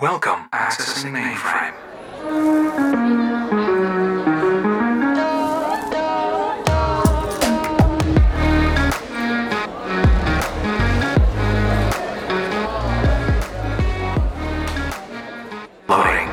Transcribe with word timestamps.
Welcome. 0.00 0.48
Accessing 0.52 1.10
mainframe. 1.10 1.74
Loading. 15.88 16.28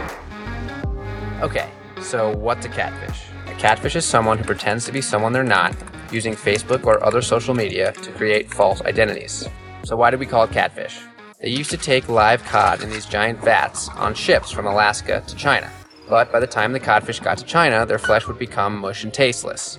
Okay, 1.42 1.72
so 2.02 2.38
what's 2.38 2.68
a 2.68 2.70
catfish? 2.70 3.24
A 3.48 3.56
catfish 3.56 3.96
is 3.96 4.06
someone 4.06 4.38
who 4.38 4.44
pretends 4.44 4.86
to 4.86 4.92
be 4.92 5.02
someone 5.02 5.34
they're 5.34 5.44
not, 5.44 5.76
using 6.12 6.36
Facebook 6.36 6.86
or 6.86 7.04
other 7.04 7.24
social 7.24 7.56
media 7.56 7.94
to 7.94 8.12
create 8.12 8.54
false 8.54 8.82
identities. 8.82 9.50
So, 9.84 9.96
why 9.96 10.12
do 10.12 10.20
we 10.20 10.28
call 10.28 10.44
it 10.44 10.52
catfish? 10.52 11.00
They 11.46 11.52
used 11.52 11.70
to 11.70 11.78
take 11.78 12.10
live 12.10 12.44
cod 12.44 12.82
in 12.82 12.90
these 12.90 13.06
giant 13.06 13.40
vats 13.40 13.88
on 13.90 14.16
ships 14.16 14.50
from 14.50 14.66
Alaska 14.66 15.24
to 15.28 15.36
China. 15.36 15.72
But 16.10 16.32
by 16.32 16.40
the 16.40 16.48
time 16.48 16.74
the 16.74 16.80
codfish 16.80 17.20
got 17.20 17.38
to 17.38 17.46
China, 17.46 17.86
their 17.86 18.00
flesh 18.00 18.26
would 18.26 18.40
become 18.40 18.80
mush 18.80 19.04
and 19.04 19.14
tasteless. 19.14 19.78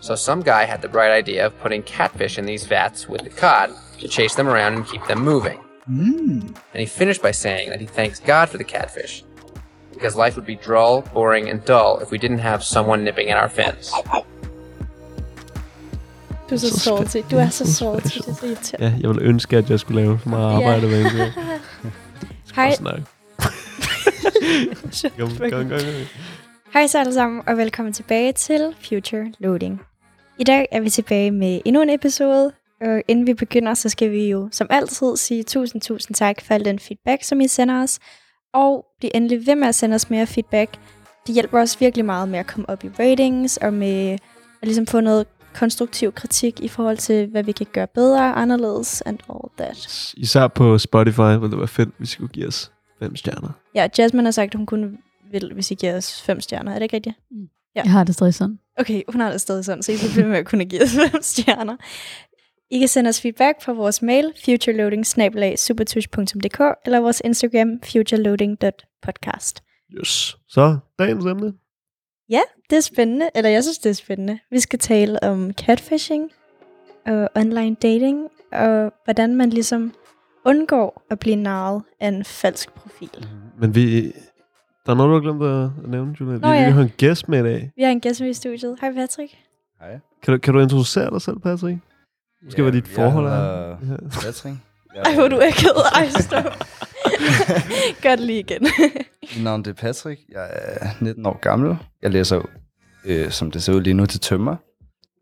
So, 0.00 0.14
some 0.14 0.42
guy 0.42 0.64
had 0.64 0.82
the 0.82 0.88
bright 0.88 1.10
idea 1.10 1.46
of 1.46 1.58
putting 1.60 1.82
catfish 1.84 2.36
in 2.36 2.44
these 2.44 2.66
vats 2.66 3.08
with 3.08 3.22
the 3.22 3.30
cod 3.30 3.70
to 4.00 4.06
chase 4.06 4.34
them 4.34 4.48
around 4.48 4.74
and 4.74 4.86
keep 4.86 5.02
them 5.06 5.24
moving. 5.24 5.60
Hmm. 5.86 6.40
And 6.74 6.80
he 6.80 6.84
finished 6.84 7.22
by 7.22 7.30
saying 7.30 7.70
that 7.70 7.80
he 7.80 7.86
thanks 7.86 8.20
God 8.20 8.50
for 8.50 8.58
the 8.58 8.64
catfish, 8.64 9.24
because 9.94 10.14
life 10.14 10.36
would 10.36 10.44
be 10.44 10.56
dull, 10.56 11.00
boring, 11.14 11.48
and 11.48 11.64
dull 11.64 12.00
if 12.00 12.10
we 12.10 12.18
didn't 12.18 12.40
have 12.40 12.62
someone 12.62 13.02
nipping 13.02 13.30
at 13.30 13.38
our 13.38 13.48
fins. 13.48 13.94
Du 16.52 16.56
er 16.56 16.60
så 16.60 16.70
Så 16.70 16.78
salty. 16.78 17.16
Du 17.30 17.36
er 17.36 17.48
så 17.48 17.72
salty. 17.72 18.18
Det 18.18 18.28
er 18.28 18.34
så 18.34 18.46
irriterende. 18.46 18.86
Ja, 18.86 18.92
jeg 19.00 19.08
ville 19.08 19.22
ønske, 19.22 19.56
at 19.56 19.70
jeg 19.70 19.80
skulle 19.80 20.02
lave 20.02 20.18
så 20.22 20.28
meget 20.28 20.54
arbejde 20.54 20.86
med 20.86 21.00
en 21.00 21.06
Hej. 22.56 22.74
Snak. 22.74 23.00
Kom, 25.18 25.28
kom, 25.38 25.50
kom, 25.50 25.68
kom. 25.68 25.78
Hej 26.72 26.86
så 26.86 26.98
alle 26.98 27.14
sammen, 27.14 27.42
og 27.46 27.56
velkommen 27.56 27.92
tilbage 27.92 28.32
til 28.32 28.74
Future 28.88 29.32
Loading. 29.38 29.80
I 30.38 30.44
dag 30.44 30.66
er 30.72 30.80
vi 30.80 30.90
tilbage 30.90 31.30
med 31.30 31.60
endnu 31.64 31.82
en 31.82 31.90
episode, 31.90 32.52
og 32.80 33.02
inden 33.08 33.26
vi 33.26 33.34
begynder, 33.34 33.74
så 33.74 33.88
skal 33.88 34.10
vi 34.10 34.30
jo 34.30 34.48
som 34.52 34.66
altid 34.70 35.16
sige 35.16 35.42
tusind, 35.42 35.82
tusind 35.82 36.14
tak 36.14 36.40
for 36.40 36.54
al 36.54 36.64
den 36.64 36.78
feedback, 36.78 37.22
som 37.22 37.40
I 37.40 37.48
sender 37.48 37.82
os. 37.82 37.98
Og 38.54 38.84
bliv 39.00 39.10
endelig 39.14 39.46
ved 39.46 39.54
med 39.54 39.68
at 39.68 39.74
sende 39.74 39.94
os 39.94 40.10
mere 40.10 40.26
feedback. 40.26 40.70
Det 41.26 41.34
hjælper 41.34 41.60
os 41.60 41.80
virkelig 41.80 42.04
meget 42.04 42.28
med 42.28 42.38
at 42.38 42.46
komme 42.46 42.68
op 42.68 42.84
i 42.84 42.88
ratings, 42.98 43.56
og 43.56 43.72
med 43.72 44.18
at 44.62 44.68
ligesom 44.68 44.86
få 44.86 45.00
noget 45.00 45.26
konstruktiv 45.54 46.12
kritik 46.12 46.60
i 46.60 46.68
forhold 46.68 46.96
til, 46.96 47.26
hvad 47.26 47.42
vi 47.42 47.52
kan 47.52 47.66
gøre 47.72 47.86
bedre, 47.86 48.32
anderledes, 48.32 49.00
and 49.00 49.18
all 49.30 49.40
that. 49.58 50.12
Især 50.16 50.48
på 50.48 50.78
Spotify 50.78 51.20
ville 51.20 51.50
det 51.50 51.58
være 51.58 51.68
fedt, 51.68 51.90
hvis 51.98 52.14
I 52.14 52.18
kunne 52.18 52.28
give 52.28 52.46
os 52.46 52.72
fem 52.98 53.16
stjerner. 53.16 53.48
Ja, 53.74 53.88
Jasmine 53.98 54.24
har 54.24 54.30
sagt, 54.30 54.48
at 54.48 54.54
hun 54.54 54.66
kunne 54.66 54.98
vil, 55.30 55.50
hvis 55.54 55.70
I 55.70 55.74
giver 55.74 55.96
os 55.96 56.22
fem 56.22 56.40
stjerner. 56.40 56.70
Er 56.70 56.74
det 56.74 56.82
ikke 56.82 56.96
rigtigt? 56.96 57.16
Ja. 57.76 57.82
Jeg 57.84 57.92
har 57.92 58.04
det 58.04 58.14
stadig 58.14 58.34
sådan. 58.34 58.58
Okay, 58.78 59.02
hun 59.08 59.20
har 59.20 59.30
det 59.30 59.40
stadig 59.40 59.64
sådan, 59.64 59.82
så 59.82 59.92
I 59.92 59.96
skal 59.96 60.10
blive 60.10 60.22
ved 60.24 60.30
med 60.30 60.38
at 60.38 60.46
kunne 60.46 60.64
give 60.64 60.82
os 60.82 60.90
fem 61.12 61.22
stjerner. 61.22 61.76
I 62.70 62.78
kan 62.78 62.88
sende 62.88 63.08
os 63.08 63.20
feedback 63.20 63.64
på 63.64 63.74
vores 63.74 64.02
mail, 64.02 64.32
futureloading-supertush.dk 64.36 66.60
eller 66.84 67.00
vores 67.00 67.22
Instagram, 67.24 67.68
futureloading.podcast. 67.84 69.62
Yes. 69.98 70.36
Så, 70.48 70.78
dagens 70.98 71.24
emne. 71.24 71.52
Ja, 72.32 72.40
det 72.70 72.76
er 72.76 72.80
spændende, 72.80 73.30
eller 73.34 73.50
jeg 73.50 73.62
synes, 73.62 73.78
det 73.78 73.90
er 73.90 73.94
spændende. 73.94 74.38
Vi 74.50 74.60
skal 74.60 74.78
tale 74.78 75.22
om 75.22 75.52
catfishing 75.52 76.30
og 77.06 77.28
online 77.36 77.74
dating, 77.82 78.28
og 78.52 78.92
hvordan 79.04 79.36
man 79.36 79.50
ligesom 79.50 79.92
undgår 80.44 81.02
at 81.10 81.18
blive 81.18 81.36
narret 81.36 81.82
af 82.00 82.08
en 82.08 82.24
falsk 82.24 82.74
profil. 82.74 83.28
Men 83.58 83.74
vi... 83.74 84.12
Der 84.86 84.92
er 84.92 84.94
noget, 84.94 85.08
du 85.08 85.14
har 85.14 85.20
glemt 85.20 85.42
at 85.84 85.90
nævne, 85.90 86.16
Julia. 86.20 86.38
Nå 86.38 86.50
vi, 86.50 86.56
ja. 86.56 86.66
vi 86.66 86.72
har 86.72 86.82
en 86.82 86.92
gæst 86.96 87.28
med 87.28 87.38
i 87.38 87.42
dag. 87.42 87.72
Vi 87.76 87.82
har 87.82 87.90
en 87.90 88.00
gæst 88.00 88.20
med 88.20 88.30
i 88.30 88.34
studiet. 88.34 88.76
Hej 88.80 88.92
Patrick. 88.92 89.32
Hej. 89.80 89.98
Kan 90.22 90.34
du, 90.34 90.38
kan 90.38 90.54
du 90.54 90.60
introducere 90.60 91.10
dig 91.10 91.22
selv, 91.22 91.38
Patrick? 91.38 91.78
Måske 92.44 92.62
hvad 92.62 92.72
dit 92.72 92.88
forhold 92.88 93.26
er. 93.26 93.30
er. 93.30 93.68
Ja. 93.68 93.96
Patrick. 94.22 94.56
Jeg 94.94 95.02
Ej, 95.04 95.14
hvor 95.14 95.24
er 95.24 95.28
du 95.28 95.36
akavet. 95.36 95.84
Ej, 95.94 96.08
stop. 96.08 96.44
Gør 98.02 98.10
det 98.16 98.20
lige 98.20 98.38
igen. 98.38 98.62
Mit 99.22 99.42
navn 99.44 99.64
det 99.64 99.70
er 99.70 99.74
Patrick. 99.74 100.20
Jeg 100.28 100.50
er 100.52 100.88
19 101.00 101.26
år 101.26 101.38
gammel. 101.40 101.76
Jeg 102.02 102.10
læser 102.10 102.42
øh, 103.04 103.30
som 103.30 103.50
det 103.50 103.62
ser 103.62 103.72
ud 103.72 103.80
lige 103.80 103.94
nu, 103.94 104.06
til 104.06 104.20
tømmer. 104.20 104.56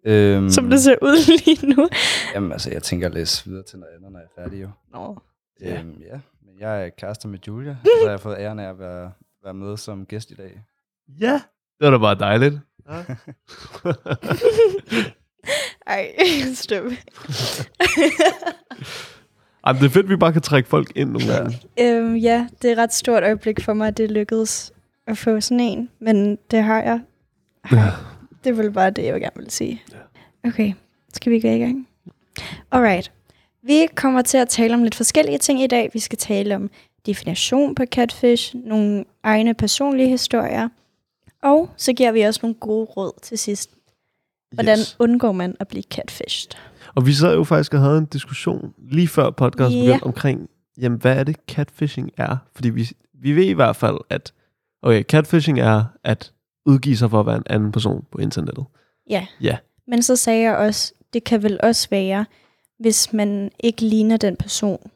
Øhm, 0.06 0.50
Som 0.50 0.70
det 0.70 0.80
ser 0.80 0.96
ud 1.02 1.26
lige 1.44 1.66
nu. 1.66 1.88
Jamen, 2.34 2.52
altså, 2.52 2.70
jeg 2.70 2.82
tænker 2.82 3.06
at 3.08 3.14
læse 3.14 3.44
videre 3.46 3.62
til 3.62 3.78
noget 3.78 3.92
andet, 3.96 4.12
når 4.12 4.18
jeg 4.18 4.26
er 4.36 4.42
færdig 4.42 4.62
jo. 4.62 4.68
Nå. 4.92 5.18
Ja. 5.60 5.78
Øhm, 5.80 6.02
ja. 6.12 6.20
Men 6.46 6.60
jeg 6.60 6.84
er 6.84 6.88
kærester 6.98 7.28
med 7.28 7.38
Julia, 7.46 7.70
og 7.70 7.76
så 8.00 8.04
har 8.04 8.10
jeg 8.10 8.20
fået 8.20 8.36
æren 8.38 8.58
af 8.58 8.68
at 8.68 8.78
være, 8.78 9.12
være 9.44 9.54
med 9.54 9.76
som 9.76 10.06
gæst 10.06 10.30
i 10.30 10.34
dag. 10.34 10.60
ja. 11.20 11.40
Det 11.80 11.84
var 11.86 11.90
da 11.90 11.98
bare 11.98 12.14
dejligt. 12.14 12.54
Ja. 12.90 13.04
Ej, 15.86 16.12
stop. 16.54 16.84
Ej, 19.66 19.72
det 19.72 19.82
er 19.84 19.88
fedt, 19.88 20.04
at 20.06 20.10
vi 20.10 20.16
bare 20.16 20.32
kan 20.32 20.42
trække 20.42 20.68
folk 20.68 20.92
ind 20.96 21.10
nogle 21.10 21.26
Ja. 21.26 21.36
gange. 21.36 21.58
øhm, 21.80 22.16
ja, 22.16 22.46
det 22.62 22.68
er 22.68 22.72
et 22.72 22.78
ret 22.78 22.94
stort 22.94 23.22
øjeblik 23.22 23.60
for 23.60 23.72
mig, 23.74 23.88
at 23.88 23.96
det 23.96 24.10
lykkedes 24.10 24.72
at 25.06 25.18
få 25.18 25.40
sådan 25.40 25.60
en. 25.60 25.88
Men 26.00 26.38
det 26.50 26.62
har 26.62 26.82
jeg. 26.82 27.00
Ja. 27.72 27.84
Det 28.44 28.50
er 28.50 28.54
vel 28.54 28.70
bare 28.72 28.90
det, 28.90 29.04
jeg 29.04 29.20
gerne 29.20 29.36
vil 29.36 29.50
sige. 29.50 29.82
Okay, 30.44 30.72
skal 31.14 31.32
vi 31.32 31.40
gå 31.40 31.48
i 31.48 31.58
gang? 31.58 31.88
Alright. 32.72 33.12
Vi 33.62 33.86
kommer 33.94 34.22
til 34.22 34.38
at 34.38 34.48
tale 34.48 34.74
om 34.74 34.82
lidt 34.82 34.94
forskellige 34.94 35.38
ting 35.38 35.62
i 35.62 35.66
dag. 35.66 35.90
Vi 35.92 35.98
skal 35.98 36.18
tale 36.18 36.56
om 36.56 36.70
definition 37.06 37.74
på 37.74 37.82
catfish, 37.86 38.56
nogle 38.56 39.04
egne 39.22 39.54
personlige 39.54 40.08
historier, 40.08 40.68
og 41.42 41.70
så 41.76 41.92
giver 41.92 42.12
vi 42.12 42.20
også 42.20 42.40
nogle 42.42 42.54
gode 42.54 42.84
råd 42.84 43.12
til 43.22 43.38
sidst. 43.38 43.70
Hvordan 44.52 44.78
Yes. 44.78 44.96
undgår 44.98 45.32
man 45.32 45.56
at 45.60 45.68
blive 45.68 45.82
catfished? 45.82 46.50
Og 46.94 47.06
vi 47.06 47.12
sad 47.12 47.34
jo 47.34 47.44
faktisk 47.44 47.74
og 47.74 47.80
havde 47.80 47.98
en 47.98 48.06
diskussion 48.06 48.72
lige 48.92 49.08
før 49.08 49.30
podcasten 49.30 49.78
Ja. 49.78 49.84
begyndte 49.86 50.04
omkring, 50.04 50.48
jamen 50.80 50.98
hvad 51.00 51.16
er 51.16 51.24
det 51.24 51.36
catfishing 51.48 52.10
er? 52.16 52.36
Fordi 52.54 52.70
vi, 52.70 52.88
vi 53.22 53.32
ved 53.32 53.44
i 53.44 53.52
hvert 53.52 53.76
fald, 53.76 53.96
at 54.10 54.32
okay, 54.82 55.02
catfishing 55.02 55.60
er 55.60 55.84
at 56.04 56.32
udgive 56.66 56.96
sig 56.96 57.10
for 57.10 57.20
at 57.20 57.26
være 57.26 57.36
en 57.36 57.42
anden 57.46 57.72
person 57.72 58.04
på 58.12 58.18
internettet. 58.18 58.64
Ja. 59.10 59.26
Ja. 59.40 59.56
Men 59.88 60.02
så 60.02 60.16
sagde 60.16 60.42
jeg 60.42 60.56
også, 60.56 60.92
det 61.12 61.24
kan 61.24 61.42
vel 61.42 61.60
også 61.62 61.88
være, 61.90 62.24
hvis 62.78 63.12
man 63.12 63.50
ikke 63.60 63.82
ligner 63.84 64.16
den 64.16 64.36
person, 64.36 64.90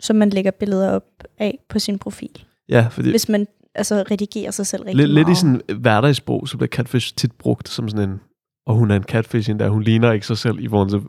som 0.00 0.16
man 0.16 0.30
lægger 0.30 0.50
billeder 0.50 0.90
op 0.90 1.04
af 1.38 1.58
på 1.68 1.78
sin 1.78 1.98
profil. 1.98 2.44
Ja, 2.68 2.86
fordi 2.90 3.10
Hvis 3.10 3.28
man 3.28 3.46
altså 3.74 4.04
redigerer 4.10 4.50
sig 4.50 4.66
selv 4.66 4.82
rigtig 4.82 4.96
lidt, 4.96 5.10
lidt 5.10 5.20
i 5.20 5.24
meget. 5.24 5.36
sådan 5.38 5.60
hverdagssprog, 5.80 6.48
så 6.48 6.56
bliver 6.56 6.68
catfish 6.68 7.14
tit 7.16 7.32
brugt 7.32 7.68
som 7.68 7.88
sådan 7.88 8.10
en, 8.10 8.20
og 8.66 8.74
hun 8.74 8.90
er 8.90 8.96
en 8.96 9.02
catfish, 9.02 9.50
der 9.50 9.68
hun 9.68 9.82
ligner 9.82 10.12
ikke 10.12 10.26
sig 10.26 10.38
selv 10.38 10.58
i 10.60 10.68
forhold 10.68 10.90
til 10.90 11.00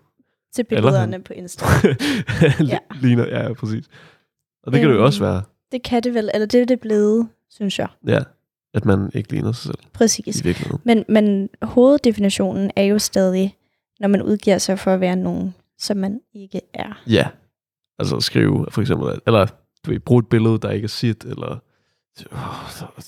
til 0.53 0.63
billederne 0.63 1.21
på 1.23 1.33
Insta. 1.33 1.65
ja. 2.73 2.77
ligner, 3.01 3.25
ja, 3.27 3.53
præcis. 3.53 3.85
Og 4.63 4.71
det 4.71 4.79
kan 4.81 4.89
det 4.89 4.95
jo 4.95 4.99
Øhm. 4.99 5.05
også 5.05 5.19
være, 5.23 5.41
Det 5.71 5.83
kan 5.83 6.03
det 6.03 6.13
vel, 6.13 6.29
eller 6.33 6.45
det 6.47 6.61
er 6.61 6.65
det 6.65 6.79
blevet, 6.79 7.27
synes 7.49 7.79
jeg. 7.79 7.87
ja, 8.07 8.19
at 8.73 8.85
man 8.85 9.11
ikke 9.13 9.31
ligner 9.31 9.51
sig 9.51 9.63
selv 9.63 9.77
Præcis. 9.93 10.41
i 10.41 10.43
virkeligheden. 10.43 10.81
Men, 10.85 11.05
men 11.09 11.49
hoveddefinitionen 11.61 12.71
er 12.75 12.83
jo 12.83 12.99
stadig, 12.99 13.55
når 13.99 14.07
man 14.07 14.21
udgiver 14.21 14.57
sig 14.57 14.79
for 14.79 14.91
at 14.93 14.99
være 14.99 15.15
nogen, 15.15 15.55
som 15.79 15.97
man 15.97 16.19
ikke 16.33 16.61
er. 16.73 17.01
Ja. 17.07 17.27
Altså 17.99 18.19
skrive 18.19 18.65
for 18.69 18.81
eksempel, 18.81 19.19
eller 19.27 19.45
du 19.85 19.91
ved, 19.91 19.99
bruge 19.99 20.19
et 20.19 20.27
billede, 20.29 20.57
der 20.57 20.69
ikke 20.71 20.85
er 20.85 20.89
sit, 20.89 21.23
eller 21.23 21.47
oh, 22.31 22.39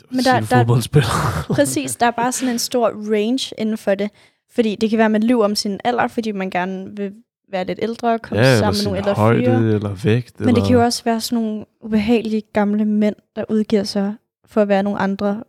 Men 0.09 0.17
der- 0.17 0.21
sige 0.23 0.33
der- 0.33 0.41
fodboldspiller. 0.41 1.09
Præcis, 1.49 1.95
der 1.95 2.05
er 2.05 2.11
bare 2.11 2.31
sådan 2.37 2.53
en 2.53 2.59
stor 2.59 2.87
range 3.13 3.53
inden 3.57 3.77
for 3.77 3.95
det. 3.95 4.09
Fordi 4.51 4.75
det 4.75 4.89
kan 4.89 4.97
være, 4.97 5.05
at 5.05 5.11
man 5.11 5.23
lyver 5.23 5.45
om 5.45 5.55
sin 5.55 5.79
alder, 5.83 6.07
fordi 6.07 6.31
man 6.31 6.49
gerne 6.49 6.97
vil 6.97 7.13
være 7.51 7.65
lidt 7.65 7.79
ældre 7.81 8.13
og 8.13 8.21
komme 8.21 8.43
ja, 8.43 8.59
sammen 8.59 8.79
med 8.79 8.83
nogle 8.83 8.97
ældre 8.97 9.13
højde, 9.13 9.45
fyre. 9.45 9.73
eller 9.75 10.03
vægt. 10.03 10.39
Men 10.39 10.49
eller, 10.49 10.61
det 10.61 10.67
kan 10.67 10.75
jo 10.75 10.83
også 10.83 11.03
være 11.03 11.21
sådan 11.21 11.43
nogle 11.43 11.65
ubehagelige 11.81 12.41
gamle 12.53 12.85
mænd, 12.85 13.15
der 13.35 13.43
udgiver 13.49 13.83
sig 13.83 14.15
for 14.45 14.61
at 14.61 14.67
være 14.67 14.83
nogle 14.83 14.99
andre. 14.99 15.43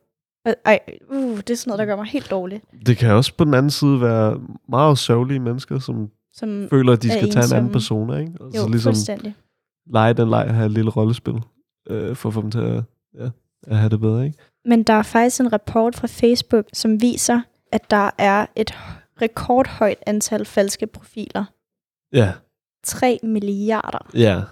Ej, 0.64 0.78
uh, 1.10 1.36
det 1.36 1.50
er 1.50 1.54
sådan 1.54 1.70
noget, 1.70 1.78
der 1.78 1.84
gør 1.84 1.96
mig 1.96 2.06
helt 2.06 2.30
dårlig. 2.30 2.62
Det 2.86 2.96
kan 2.96 3.10
også 3.10 3.34
på 3.34 3.44
den 3.44 3.54
anden 3.54 3.70
side 3.70 4.00
være 4.00 4.40
meget 4.68 4.98
sørgelige 4.98 5.40
mennesker, 5.40 5.78
som 5.78 6.10
Som, 6.32 6.66
føler, 6.70 6.92
at 6.92 7.02
de 7.02 7.10
skal 7.10 7.30
tage 7.30 7.44
en 7.44 7.52
anden 7.52 7.56
ensomme. 7.56 7.72
person, 7.72 8.20
ikke? 8.20 8.32
Og 8.40 8.46
jo, 8.56 8.60
så 8.60 8.68
ligesom 8.68 8.90
fuldstændig. 8.90 9.34
lege 9.90 10.14
den 10.14 10.30
leg, 10.30 10.54
have 10.54 10.66
et 10.66 10.72
lille 10.72 10.90
rollespil, 10.90 11.34
øh, 11.90 12.16
for 12.16 12.28
at 12.28 12.34
få 12.34 12.42
dem 12.42 12.50
til 12.50 12.58
at, 12.58 12.82
ja, 13.18 13.28
at 13.66 13.76
have 13.76 13.90
det 13.90 14.00
bedre, 14.00 14.26
ikke? 14.26 14.38
Men 14.64 14.82
der 14.82 14.92
er 14.92 15.02
faktisk 15.02 15.40
en 15.40 15.52
rapport 15.52 15.96
fra 15.96 16.06
Facebook, 16.06 16.64
som 16.72 17.02
viser, 17.02 17.40
at 17.72 17.90
der 17.90 18.10
er 18.18 18.46
et 18.56 18.74
rekordhøjt 19.22 19.98
antal 20.06 20.44
falske 20.44 20.86
profiler. 20.86 21.44
Ja, 22.12 22.32
3 22.84 23.18
milliarder. 23.22 24.10
ja. 24.14 24.42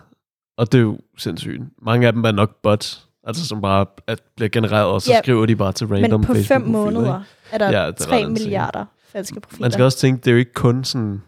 Og 0.59 0.73
det 0.73 0.79
er 0.79 0.83
jo 0.83 0.99
sindssygt. 1.19 1.63
Mange 1.83 2.07
af 2.07 2.13
dem 2.13 2.25
er 2.25 2.33
nok 2.33 2.63
bots, 2.63 3.09
altså 3.27 3.47
som 3.47 3.61
bare 3.61 3.87
at 4.07 4.23
bliver 4.37 4.49
genereret, 4.49 4.87
og 4.87 5.03
så 5.03 5.13
Ja, 5.13 5.19
skriver 5.23 5.47
de 5.47 5.57
bare 5.57 5.73
til 5.73 5.87
random 5.87 6.21
Men 6.21 6.27
på 6.27 6.35
fem 6.35 6.63
måneder 6.63 7.23
er 7.53 7.59
der 7.59 7.71
Ja, 7.71 7.81
ja, 7.83 7.87
det 7.87 8.01
er 8.01 8.05
3 8.05 8.13
ret 8.17 8.21
insane. 8.21 8.33
milliarder 8.33 8.85
falske 9.09 9.41
profiler. 9.41 9.65
Man 9.65 9.73
skal 9.73 9.85
også 9.85 9.99
tænke, 9.99 10.21
det 10.21 10.27
er 10.27 10.33
jo 10.33 10.39
ikke 10.39 10.53
kun 10.53 10.85
sådan 10.85 11.23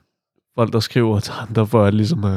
folk, 0.58 0.72
der 0.72 0.80
skriver 0.80 1.20
til 1.20 1.32
andre 1.48 1.66
for 1.66 1.84
at 1.84 1.94
ligesom 1.94 2.24
uh, 2.24 2.30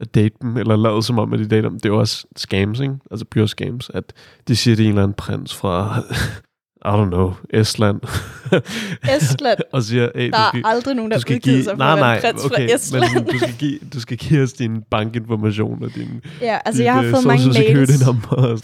at 0.00 0.14
date 0.14 0.34
dem, 0.42 0.56
eller 0.56 0.76
lavet 0.76 1.04
som 1.04 1.18
om, 1.18 1.32
at 1.32 1.38
de 1.38 1.48
dater 1.48 1.68
dem. 1.68 1.80
Det 1.80 1.84
er 1.88 1.92
jo 1.92 1.98
også 1.98 2.26
scams, 2.36 2.80
ikke? 2.80 2.94
Altså 3.10 3.24
pure 3.30 3.48
scams, 3.48 3.90
at 3.94 4.12
de 4.48 4.56
siger, 4.56 4.76
det 4.76 4.82
er 4.82 4.86
en 4.86 4.90
eller 4.92 5.02
anden 5.02 5.14
prins 5.14 5.54
fra, 5.56 5.96
I 6.84 6.88
don't 6.88 7.08
know, 7.10 7.32
Estland. 7.50 8.00
Estland. 9.16 9.58
og 9.72 9.82
siger, 9.82 10.08
hey, 10.14 10.22
Der 10.24 10.30
du 10.30 10.36
er 10.36 10.48
skal, 10.48 10.62
aldrig 10.64 10.94
nogen, 10.94 11.10
der 11.10 11.16
du 11.16 11.20
skal 11.20 11.34
udgivet 11.36 11.54
give, 11.56 11.64
sig 11.64 11.72
for 11.72 11.78
nej, 11.78 11.98
nej, 11.98 12.20
prins 12.20 12.44
okay, 12.44 12.68
fra 12.68 12.74
Estland. 12.74 13.14
men 13.14 13.24
du 13.24 13.38
skal, 13.38 13.54
give, 13.58 13.78
du 13.94 14.00
skal 14.00 14.16
give 14.16 14.42
os 14.42 14.52
din 14.52 14.82
bankinformation 14.90 15.82
og 15.84 15.94
din 15.94 16.20
ja, 16.40 16.58
altså 16.64 16.78
dit, 16.78 16.84
jeg 16.84 16.94
har 16.94 17.02
øh, 17.02 17.10
fået 17.10 17.24
mange 17.26 17.46
mails 17.46 18.04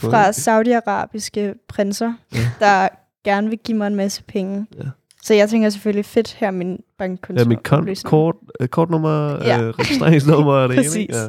fra 0.01 0.33
saudiarabiske 0.33 1.55
prinser, 1.69 2.13
Ja. 2.35 2.39
der 2.61 2.89
gerne 3.25 3.49
vil 3.49 3.59
give 3.65 3.79
mig 3.79 3.87
en 3.87 3.95
masse 3.95 4.23
penge. 4.23 4.67
Ja. 4.79 4.85
Så 5.23 5.35
jeg 5.35 5.49
tænker 5.51 5.71
selvfølgelig, 5.71 6.05
fedt 6.05 6.33
her 6.35 6.47
er 6.47 6.51
min 6.51 6.79
bankkonto. 6.99 7.43
Ja, 7.43 7.49
mit 7.49 7.59
kon- 7.73 8.03
kort, 8.05 8.35
øh, 8.61 8.69
kortnummer, 8.69 9.45
Ja. 9.45 9.63
øh, 9.63 9.69
registreringsnummer 9.69 10.53
og 10.53 10.69
det 10.69 10.75
ene? 10.79 10.85
Præcis. 10.85 11.09
Ja. 11.11 11.27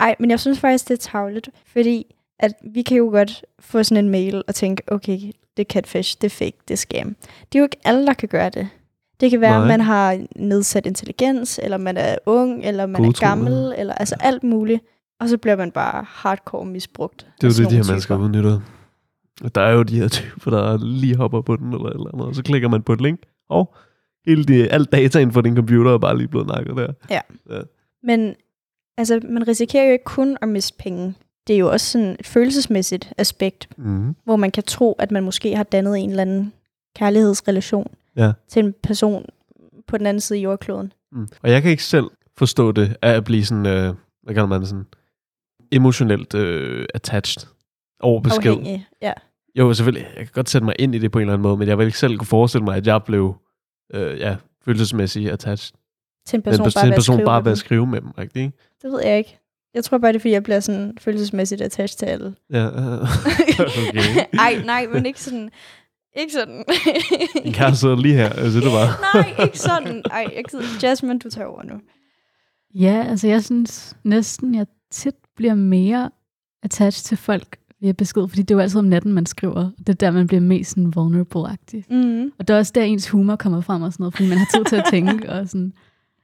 Ej, 0.00 0.14
men 0.20 0.30
jeg 0.30 0.40
synes 0.40 0.60
faktisk, 0.60 0.88
det 0.88 0.94
er 0.94 1.10
tavligt, 1.10 1.48
fordi 1.72 2.04
at 2.38 2.52
vi 2.74 2.82
kan 2.82 2.96
jo 2.96 3.04
godt 3.04 3.44
få 3.60 3.82
sådan 3.82 4.04
en 4.04 4.10
mail 4.10 4.42
og 4.48 4.54
tænke, 4.54 4.82
okay, 4.86 5.20
det 5.56 5.62
er 5.62 5.72
catfish, 5.72 6.16
det 6.20 6.26
er 6.26 6.30
fake, 6.30 6.56
det 6.68 6.74
er 6.74 6.78
scam. 6.78 7.16
Det 7.52 7.54
er 7.54 7.58
jo 7.58 7.62
ikke 7.64 7.76
alle, 7.84 8.06
der 8.06 8.14
kan 8.14 8.28
gøre 8.28 8.50
det. 8.50 8.68
Det 9.20 9.30
kan 9.30 9.40
være, 9.40 9.50
Nej. 9.52 9.62
at 9.62 9.66
man 9.68 9.80
har 9.80 10.26
nedsat 10.36 10.86
intelligens, 10.86 11.60
eller 11.62 11.76
man 11.76 11.96
er 11.96 12.16
ung, 12.26 12.64
eller 12.64 12.86
man 12.86 13.02
er 13.02 13.06
Godtroende. 13.06 13.48
gammel, 13.50 13.74
eller 13.78 13.94
altså 13.94 14.16
alt 14.20 14.42
muligt. 14.44 14.82
Og 15.20 15.28
så 15.28 15.38
bliver 15.38 15.56
man 15.56 15.70
bare 15.70 16.04
hardcore 16.08 16.66
misbrugt. 16.66 17.26
Det 17.40 17.46
er 17.46 17.48
jo 17.48 17.50
det, 17.50 17.56
de 17.56 17.62
her 17.62 17.70
nogle 17.70 17.92
mennesker 17.92 18.14
typer. 18.14 18.24
udnytter. 18.24 18.60
Og 19.44 19.54
der 19.54 19.60
er 19.60 19.72
jo 19.72 19.82
de 19.82 20.00
her 20.00 20.08
typer, 20.08 20.50
der 20.50 20.78
lige 20.84 21.16
hopper 21.16 21.40
på 21.40 21.56
den, 21.56 21.72
eller 21.72 21.88
eller 21.88 22.10
andet, 22.14 22.26
og 22.26 22.34
så 22.34 22.42
klikker 22.42 22.68
man 22.68 22.82
på 22.82 22.92
et 22.92 23.00
link, 23.00 23.20
og 23.48 23.74
hele 24.26 24.44
det, 24.44 24.68
alt 24.70 24.92
dataen 24.92 25.32
fra 25.32 25.42
din 25.42 25.56
computer 25.56 25.94
er 25.94 25.98
bare 25.98 26.18
lige 26.18 26.28
blevet 26.28 26.46
nakket 26.46 26.76
der. 26.76 26.92
Men 28.02 28.34
altså, 28.96 29.20
man 29.28 29.48
risikerer 29.48 29.84
jo 29.86 29.92
ikke 29.92 30.04
kun 30.04 30.36
at 30.42 30.48
miste 30.48 30.74
penge. 30.78 31.14
Det 31.48 31.54
er 31.54 31.58
jo 31.58 31.70
også 31.70 31.86
sådan 31.90 32.16
et 32.20 32.26
følelsesmæssigt 32.26 33.12
aspekt, 33.18 33.68
Mm. 33.76 34.14
hvor 34.24 34.36
man 34.36 34.50
kan 34.50 34.62
tro, 34.62 34.92
at 34.92 35.10
man 35.10 35.24
måske 35.24 35.56
har 35.56 35.62
dannet 35.64 35.98
en 35.98 36.10
eller 36.10 36.22
anden 36.22 36.52
kærlighedsrelation 36.96 37.94
Ja. 38.16 38.32
til 38.48 38.64
en 38.64 38.74
person 38.82 39.26
på 39.86 39.98
den 39.98 40.06
anden 40.06 40.20
side 40.20 40.38
af 40.38 40.42
jordkloden. 40.42 40.92
Mm. 41.12 41.28
Og 41.42 41.50
jeg 41.50 41.62
kan 41.62 41.70
ikke 41.70 41.84
selv 41.84 42.06
forstå 42.36 42.72
det, 42.72 42.96
af 43.02 43.10
at 43.12 43.24
blive 43.24 43.44
sådan, 43.44 43.66
øh, 43.66 43.94
hvad 44.22 44.34
kalder 44.34 44.46
man 44.46 44.60
det 44.60 44.68
sådan, 44.68 44.86
emotionelt 45.72 46.34
øh, 46.34 46.86
attached 46.94 47.46
over 48.00 48.20
besked. 48.20 48.50
Afhængig. 48.50 48.86
Ja. 49.02 49.12
Jo, 49.58 49.74
selvfølgelig, 49.74 50.06
jeg 50.16 50.24
kan 50.26 50.32
godt 50.32 50.48
sætte 50.48 50.64
mig 50.64 50.74
ind 50.78 50.94
i 50.94 50.98
det 50.98 51.12
på 51.12 51.18
en 51.18 51.22
eller 51.22 51.32
anden 51.32 51.42
måde, 51.42 51.56
men 51.56 51.68
jeg 51.68 51.78
vil 51.78 51.86
ikke 51.86 51.98
selv 51.98 52.18
kunne 52.18 52.26
forestille 52.26 52.64
mig, 52.64 52.76
at 52.76 52.86
jeg 52.86 53.02
blev 53.04 53.34
øh, 53.94 54.18
ja, 54.18 54.36
følelsesmæssigt 54.64 55.30
attached 55.30 55.76
Til 56.26 56.36
en 56.36 56.42
person, 56.42 56.70
til 56.70 56.74
bare, 56.74 56.84
en 56.84 56.88
ved 56.90 56.94
at 56.94 56.98
person 56.98 57.24
bare 57.24 57.44
ved 57.44 57.52
at 57.52 57.58
skrive 57.58 57.86
med 57.86 58.00
dem, 58.00 58.10
rigtigt? 58.10 58.52
Det 58.82 58.90
ved 58.92 59.02
jeg 59.04 59.18
ikke. 59.18 59.38
Jeg 59.74 59.84
tror 59.84 59.98
bare, 59.98 60.12
det 60.12 60.16
er, 60.16 60.20
fordi 60.20 60.32
jeg 60.32 60.42
bliver 60.42 60.60
sådan 60.60 60.92
følelsesmæssigt 61.00 61.60
attached 61.60 61.98
til 61.98 62.06
alle. 62.06 62.34
Ja, 62.52 62.66
okay. 63.88 64.24
Ej, 64.38 64.62
nej, 64.64 64.86
men 64.92 65.06
ikke 65.06 65.20
sådan... 65.20 65.50
Ikke 66.16 66.32
sådan. 66.32 66.64
Din 67.44 67.52
kæreste 67.52 67.80
sidder 67.80 67.96
lige 67.96 68.14
her, 68.14 68.28
altså 68.28 68.60
det 68.60 68.66
bare... 68.66 69.22
nej, 69.22 69.44
ikke 69.44 69.58
sådan. 69.58 70.02
Ej, 70.10 70.26
jeg 70.36 70.44
gider. 70.50 70.64
Jasmine, 70.82 71.18
du 71.18 71.30
tager 71.30 71.46
over 71.46 71.62
nu. 71.62 71.74
Ja, 72.74 73.06
altså 73.08 73.28
jeg 73.28 73.44
synes 73.44 73.96
næsten, 74.04 74.54
jeg 74.54 74.66
tit 74.90 75.14
bliver 75.36 75.54
mere 75.54 76.10
attached 76.62 77.04
til 77.04 77.16
folk 77.16 77.56
via 77.80 77.92
besked, 77.92 78.28
fordi 78.28 78.42
det 78.42 78.50
er 78.50 78.54
jo 78.54 78.60
altid 78.60 78.78
om 78.78 78.84
natten, 78.84 79.12
man 79.12 79.26
skriver. 79.26 79.70
Det 79.78 79.88
er 79.88 79.92
der, 79.92 80.10
man 80.10 80.26
bliver 80.26 80.40
mest 80.40 80.70
sådan 80.70 80.92
vulnerable-agtig. 80.96 81.84
Mm. 81.90 82.32
Og 82.38 82.48
det 82.48 82.54
er 82.54 82.58
også 82.58 82.72
der, 82.74 82.82
ens 82.82 83.08
humor 83.08 83.36
kommer 83.36 83.60
frem 83.60 83.82
og 83.82 83.92
sådan 83.92 84.02
noget, 84.02 84.14
fordi 84.14 84.28
man 84.28 84.38
har 84.38 84.48
tid 84.54 84.64
til 84.64 84.76
at 84.76 84.84
tænke 84.90 85.28
og 85.32 85.48
sådan... 85.48 85.72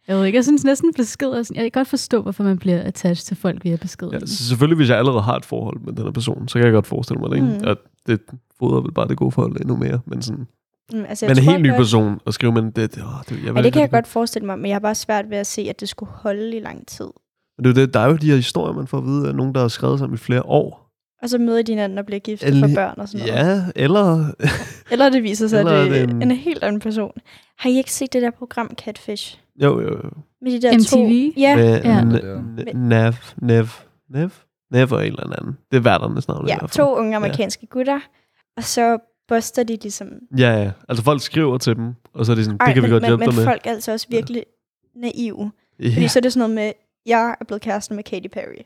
Jeg 0.09 0.17
ved 0.17 0.25
ikke, 0.25 0.37
jeg 0.37 0.45
synes 0.45 0.65
næsten 0.65 0.93
besked 0.97 1.27
er 1.29 1.43
sådan, 1.43 1.57
jeg 1.63 1.73
kan 1.73 1.81
godt 1.81 1.89
forstå, 1.89 2.23
hvorfor 2.23 2.45
man 2.45 2.59
bliver 2.59 2.83
attached 2.83 3.25
til 3.25 3.37
folk 3.37 3.65
via 3.65 3.77
besked. 3.77 4.09
Ja, 4.13 4.21
så 4.21 4.49
selvfølgelig, 4.49 4.77
hvis 4.77 4.89
jeg 4.91 4.99
allerede 4.99 5.23
har 5.23 5.37
et 5.37 5.45
forhold 5.45 5.81
med 5.81 5.93
den 5.93 6.05
her 6.05 6.11
person, 6.11 6.49
så 6.49 6.59
kan 6.59 6.65
jeg 6.65 6.73
godt 6.73 6.87
forestille 6.87 7.21
mig 7.21 7.31
det, 7.31 7.37
ikke? 7.37 7.49
Mm. 7.63 7.69
At 7.69 7.77
det 8.07 8.21
fodrer 8.59 8.81
vel 8.81 8.93
bare 8.93 9.09
det 9.09 9.17
gode 9.17 9.31
forhold 9.31 9.61
endnu 9.61 9.77
mere. 9.77 10.01
Men, 10.07 10.23
sådan, 10.23 10.47
Mm, 10.93 11.05
altså, 11.09 11.27
men 11.27 11.39
en 11.39 11.43
helt 11.45 11.63
ny 11.63 11.69
godt- 11.69 11.77
person 11.79 12.21
at 12.27 12.35
skrive 12.35 12.53
med, 12.53 12.63
det, 12.63 12.75
det, 12.95 13.03
åh, 13.03 13.09
det, 13.29 13.45
jeg 13.45 13.57
Ja, 13.57 13.63
det 13.63 13.73
kan 13.73 13.83
jeg 13.83 13.91
godt 13.91 14.07
forestille 14.07 14.47
mig, 14.47 14.59
men 14.59 14.67
jeg 14.67 14.75
har 14.75 14.81
bare 14.81 14.95
svært 14.95 15.31
ved 15.31 15.39
at 15.39 15.47
se, 15.47 15.67
at 15.71 15.81
det 15.81 15.89
skulle 15.89 16.13
holde 16.15 16.57
i 16.57 16.61
lang 16.61 16.87
tid. 16.87 17.05
Men 17.59 17.65
det 17.65 17.71
er 17.77 17.81
jo 17.81 17.87
det, 17.87 17.95
der 17.95 18.01
er 18.01 18.07
jo 18.11 18.17
de 18.17 18.27
her 18.29 18.37
historier, 18.37 18.75
man 18.75 18.87
får 18.87 18.99
at 18.99 19.05
vide 19.05 19.29
af 19.29 19.35
nogen, 19.35 19.55
der 19.55 19.61
har 19.61 19.69
skrevet 19.69 19.99
sammen 19.99 20.15
i 20.15 20.19
flere 20.19 20.43
år. 20.43 20.91
Og 21.23 21.29
så 21.31 21.39
møder 21.39 21.63
de 21.63 21.73
hinanden 21.73 21.99
og 21.99 22.07
bliver 22.07 22.19
gift 22.19 22.43
og 22.43 22.49
Eller- 22.49 22.69
får 22.69 22.75
børn 22.75 22.95
og 23.01 23.09
sådan 23.09 23.27
noget. 23.27 23.41
Ja, 23.47 23.63
eller... 23.77 24.25
Eller 24.93 25.09
det 25.11 25.23
viser 25.23 25.49
sig, 25.49 25.59
Eller 25.59 25.73
at 25.73 25.91
det 25.91 25.99
er 26.01 26.05
en- 26.05 26.11
en... 26.17 26.23
en 26.23 26.31
helt 26.31 26.65
anden 26.65 26.81
person. 26.81 27.11
Har 27.59 27.71
I 27.71 27.77
ikke 27.77 27.93
set 27.93 28.13
det 28.13 28.23
der 28.23 28.31
program 28.31 28.71
Catfish? 28.85 29.39
Jo, 29.63 29.81
jo, 29.81 29.91
jo. 30.05 30.11
Med 30.43 30.53
de 30.53 30.63
der 30.63 30.73
MTV? 30.75 30.85
to... 30.91 31.09
Ja, 31.41 31.57
Med 31.57 31.83
Ja. 31.85 32.01
N- 32.01 32.77
Nav, 32.77 33.13
Nev, 33.43 33.67
Nev, 34.11 34.31
Nev 34.71 34.93
og 34.93 35.07
en 35.07 35.13
eller 35.13 35.37
anden. 35.41 35.57
Det 35.71 35.77
er 35.77 35.81
værternes 35.81 36.29
navn 36.29 36.49
ja 36.49 36.59
to 36.73 36.95
unge 36.97 37.17
amerikanske 37.17 37.61
ja. 37.71 37.75
gutter. 37.75 38.01
Og 38.57 38.65
så 38.65 38.99
buster 39.29 39.63
de 39.63 39.77
ligesom... 39.83 40.09
Ja, 40.39 40.63
ja. 40.63 40.71
Altså 40.89 41.05
folk 41.05 41.23
skriver 41.23 41.59
til 41.59 41.77
dem, 41.77 41.95
og 42.15 42.27
så 42.27 42.33
er 42.33 42.37
de 42.37 42.45
sådan, 42.45 42.59
det 42.59 42.67
Ej, 42.67 42.73
kan 42.75 42.83
vi 42.83 42.89
men, 42.89 42.91
godt 42.91 43.03
men, 43.03 43.09
hjælpe 43.09 43.21
men 43.21 43.29
dig 43.29 43.37
med. 43.37 43.45
folk 43.45 43.67
er 43.67 43.71
altså 43.71 43.93
også 43.93 44.07
virkelig 44.11 44.45
naive. 44.97 45.53
Ja. 45.81 45.89
Fordi 45.95 46.09
så 46.09 46.19
er 46.19 46.21
det 46.21 46.33
sådan 46.33 46.51
noget 46.51 46.55
med, 46.55 46.73
jeg 47.07 47.37
er 47.41 47.45
blevet 47.45 47.63
kæreste 47.63 47.95
med 47.95 48.05
Katy 48.05 48.29
Perry. 48.29 48.63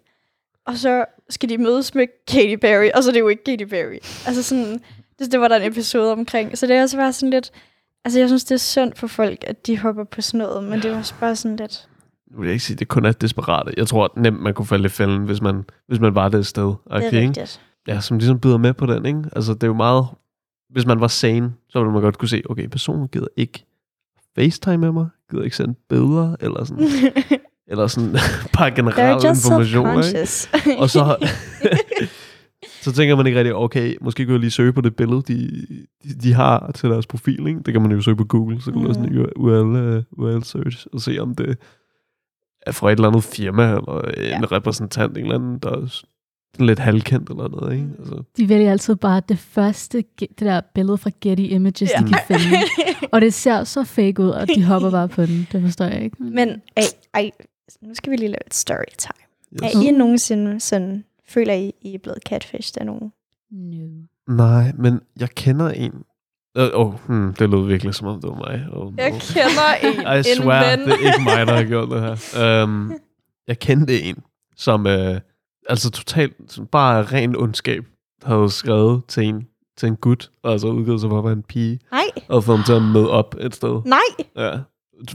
Og 0.67 0.77
så 0.77 1.05
skal 1.31 1.49
de 1.49 1.59
mødes 1.59 1.95
med 1.95 2.07
Katy 2.29 2.57
Perry, 2.57 2.89
og 2.95 3.03
så 3.03 3.11
er 3.11 3.13
det 3.13 3.21
jo 3.21 3.29
ikke 3.29 3.45
Katy 3.45 3.65
Perry. 3.65 3.99
Altså 4.27 4.43
sådan, 4.43 4.81
det, 5.19 5.33
det 5.33 5.41
var 5.41 5.49
der 5.49 5.57
en 5.57 5.73
episode 5.73 6.13
omkring. 6.13 6.59
Så 6.59 6.67
det 6.67 6.77
er 6.77 6.83
også 6.83 6.97
bare 6.97 7.13
sådan 7.13 7.31
lidt, 7.31 7.51
altså 8.05 8.19
jeg 8.19 8.29
synes, 8.29 8.45
det 8.45 8.55
er 8.55 8.59
synd 8.59 8.93
for 8.97 9.07
folk, 9.07 9.39
at 9.47 9.67
de 9.67 9.79
hopper 9.79 10.05
på 10.05 10.21
sådan 10.21 10.39
noget, 10.39 10.65
men 10.65 10.83
det 10.83 10.85
er 10.93 10.99
også 10.99 11.15
bare 11.21 11.37
sådan 11.37 11.57
lidt, 11.57 11.89
Nu 12.31 12.39
vil 12.39 12.47
jeg 12.47 12.53
ikke 12.53 12.65
sige, 12.65 12.75
at 12.75 12.79
det 12.79 12.89
kun 12.89 13.05
er 13.05 13.13
desperate. 13.13 13.75
Jeg 13.77 13.87
tror 13.87 14.05
at 14.05 14.11
nemt, 14.17 14.41
man 14.41 14.55
kunne 14.55 14.67
falde 14.67 14.85
i 14.87 14.89
fælden, 14.89 15.25
hvis 15.25 15.41
man, 15.43 15.65
hvis 15.89 16.01
man 16.01 16.15
var 16.15 16.29
det 16.29 16.39
et 16.39 16.47
sted. 16.47 16.63
det 16.65 16.77
Okay, 16.87 17.03
er 17.03 17.07
ikke? 17.07 17.19
rigtigt. 17.29 17.61
Ja, 17.89 18.01
som 18.01 18.19
ligesom 18.19 18.41
byder 18.41 18.59
med 18.59 18.75
på 18.75 18.87
den, 18.87 19.07
ikke? 19.07 19.23
Altså, 19.37 19.55
det 19.55 19.63
er 19.63 19.67
jo 19.67 19.75
meget... 19.75 20.07
Hvis 20.71 20.87
man 20.87 21.01
var 21.01 21.07
sane, 21.07 21.53
så 21.69 21.79
ville 21.79 21.93
man 21.93 22.03
godt 22.03 22.19
kunne 22.19 22.29
se, 22.29 22.43
okay, 22.51 22.67
personen 22.69 23.09
gider 23.09 23.27
ikke 23.37 23.65
FaceTime 24.39 24.77
med 24.77 24.93
mig, 24.93 25.07
gider 25.31 25.43
ikke 25.45 25.57
sende 25.57 25.75
billeder, 25.89 26.37
eller 26.41 26.65
sådan, 26.65 26.89
eller 27.71 27.87
sådan 27.87 28.17
bare 28.59 29.29
just 29.29 29.45
informationer, 29.47 30.03
ikke? 30.07 30.79
Og 30.81 30.91
så, 30.91 31.05
så 32.83 32.93
tænker 32.93 33.17
man 33.17 33.27
ikke 33.27 33.39
rigtig, 33.39 33.55
okay, 33.55 33.97
måske 34.01 34.25
kunne 34.25 34.33
jeg 34.33 34.41
lige 34.41 34.51
søge 34.51 34.73
på 34.73 34.81
det 34.81 34.97
billede, 34.97 35.23
de, 35.23 35.67
de, 36.05 36.15
de 36.23 36.33
har 36.35 36.71
til 36.75 36.89
deres 36.91 37.07
profil. 37.07 37.47
Ikke? 37.47 37.61
Det 37.67 37.73
kan 37.75 37.83
man 37.83 37.93
jo 37.93 38.01
søge 38.01 38.17
på 38.17 38.25
Google, 38.25 38.63
så 38.63 38.73
kan 38.73 38.81
mm. 38.83 38.95
sådan 38.95 39.13
en 39.13 39.27
URL, 39.37 39.97
uh, 39.97 40.25
URL 40.25 40.43
search 40.45 40.87
og 40.93 41.01
se, 41.01 41.19
om 41.19 41.35
det 41.35 41.57
er 42.67 42.73
fra 42.73 42.89
et 42.89 42.97
eller 42.97 43.09
andet 43.09 43.25
firma, 43.25 43.63
eller 43.69 44.01
en 44.01 44.25
Ja. 44.25 44.41
repræsentant, 44.57 45.17
en 45.19 45.23
eller 45.25 45.35
anden, 45.35 45.59
der 45.59 45.71
er 45.71 46.03
lidt 46.65 46.79
halvkendt 46.79 47.31
eller 47.31 47.49
noget. 47.49 47.73
Ikke? 47.75 47.89
Altså, 47.99 48.23
De 48.37 48.49
vælger 48.49 48.71
altid 48.71 48.97
bare 48.97 49.23
det 49.29 49.39
første, 49.39 50.05
det 50.21 50.29
der 50.41 50.61
billede 50.75 50.99
fra 50.99 51.11
Getty 51.21 51.43
Images, 51.43 51.83
ja. 51.83 52.03
de 52.05 52.09
kan 52.13 52.19
finde. 52.27 52.57
Og 53.13 53.21
det 53.21 53.35
ser 53.35 53.65
så 53.65 53.85
fake 53.85 54.23
ud, 54.23 54.29
og 54.29 54.49
de 54.49 54.65
hopper 54.65 54.91
bare 54.91 55.09
på 55.09 55.27
den. 55.27 55.49
Det 55.53 55.63
forstår 55.63 55.85
jeg 55.85 56.03
ikke. 56.03 56.23
Men 56.23 56.49
ej, 56.77 56.83
ej, 57.15 57.31
nu 57.83 57.95
skal 57.95 58.11
vi 58.11 58.17
lige 58.17 58.29
lave 58.29 58.47
et 58.47 58.55
story 58.55 58.85
time. 58.99 59.13
yes. 59.69 59.75
Er 59.75 59.81
I 59.81 59.91
nogensinde 59.91 60.61
sådan, 60.61 61.05
føler 61.29 61.55
I, 61.55 61.73
I 61.83 61.95
er 61.95 61.99
blevet 61.99 62.19
catfished 62.27 62.81
af 62.81 62.87
nogen? 62.87 63.13
No. 63.51 63.87
Nej, 64.35 64.73
men 64.79 65.01
jeg 65.21 65.31
kender 65.31 65.71
en. 65.71 65.93
Åh, 66.57 66.65
uh, 66.65 66.87
oh, 66.87 66.95
hmm, 67.07 67.35
det 67.35 67.51
lød 67.51 67.67
virkelig 67.67 67.95
som 67.95 68.07
om 68.07 68.21
det 68.21 68.31
var 68.31 68.37
mig. 68.37 68.67
Oh, 68.73 68.85
no. 68.85 69.03
kender 69.35 69.75
en, 69.83 70.19
I 70.21 70.23
swear, 70.35 70.77
det 70.77 70.89
er 70.89 71.13
ikke 71.13 71.25
mig, 71.25 71.47
der 71.47 71.55
har 71.55 71.65
gjort 71.65 71.89
det 71.89 72.01
her. 72.01 72.63
Um, 72.65 72.93
jeg 73.49 73.59
kendte 73.59 74.03
en, 74.03 74.17
som 74.57 74.87
uh, 74.87 75.17
altså 75.69 75.91
totalt, 75.91 76.37
som 76.49 76.67
bare 76.67 77.03
ren 77.03 77.37
ondskab, 77.37 77.85
havde 78.23 78.51
skrevet 78.51 79.03
til 79.09 79.25
en, 79.25 79.47
til 79.77 79.87
en 79.87 79.97
gut, 79.97 80.31
og 80.43 80.53
altså 80.53 80.69
udgivet 80.69 81.01
sig 81.01 81.11
for 81.11 81.19
at 81.19 81.25
være 81.25 81.33
en 81.33 81.43
pige, 81.43 81.81
Nej, 81.93 82.05
og 82.29 82.45
fået 82.45 82.59
ham 82.59 82.65
til 82.65 82.73
at 82.73 82.83
møde 82.83 83.11
op 83.11 83.35
et 83.41 83.55
sted. 83.55 83.83
nej. 83.85 84.27
Ja, 84.37 84.59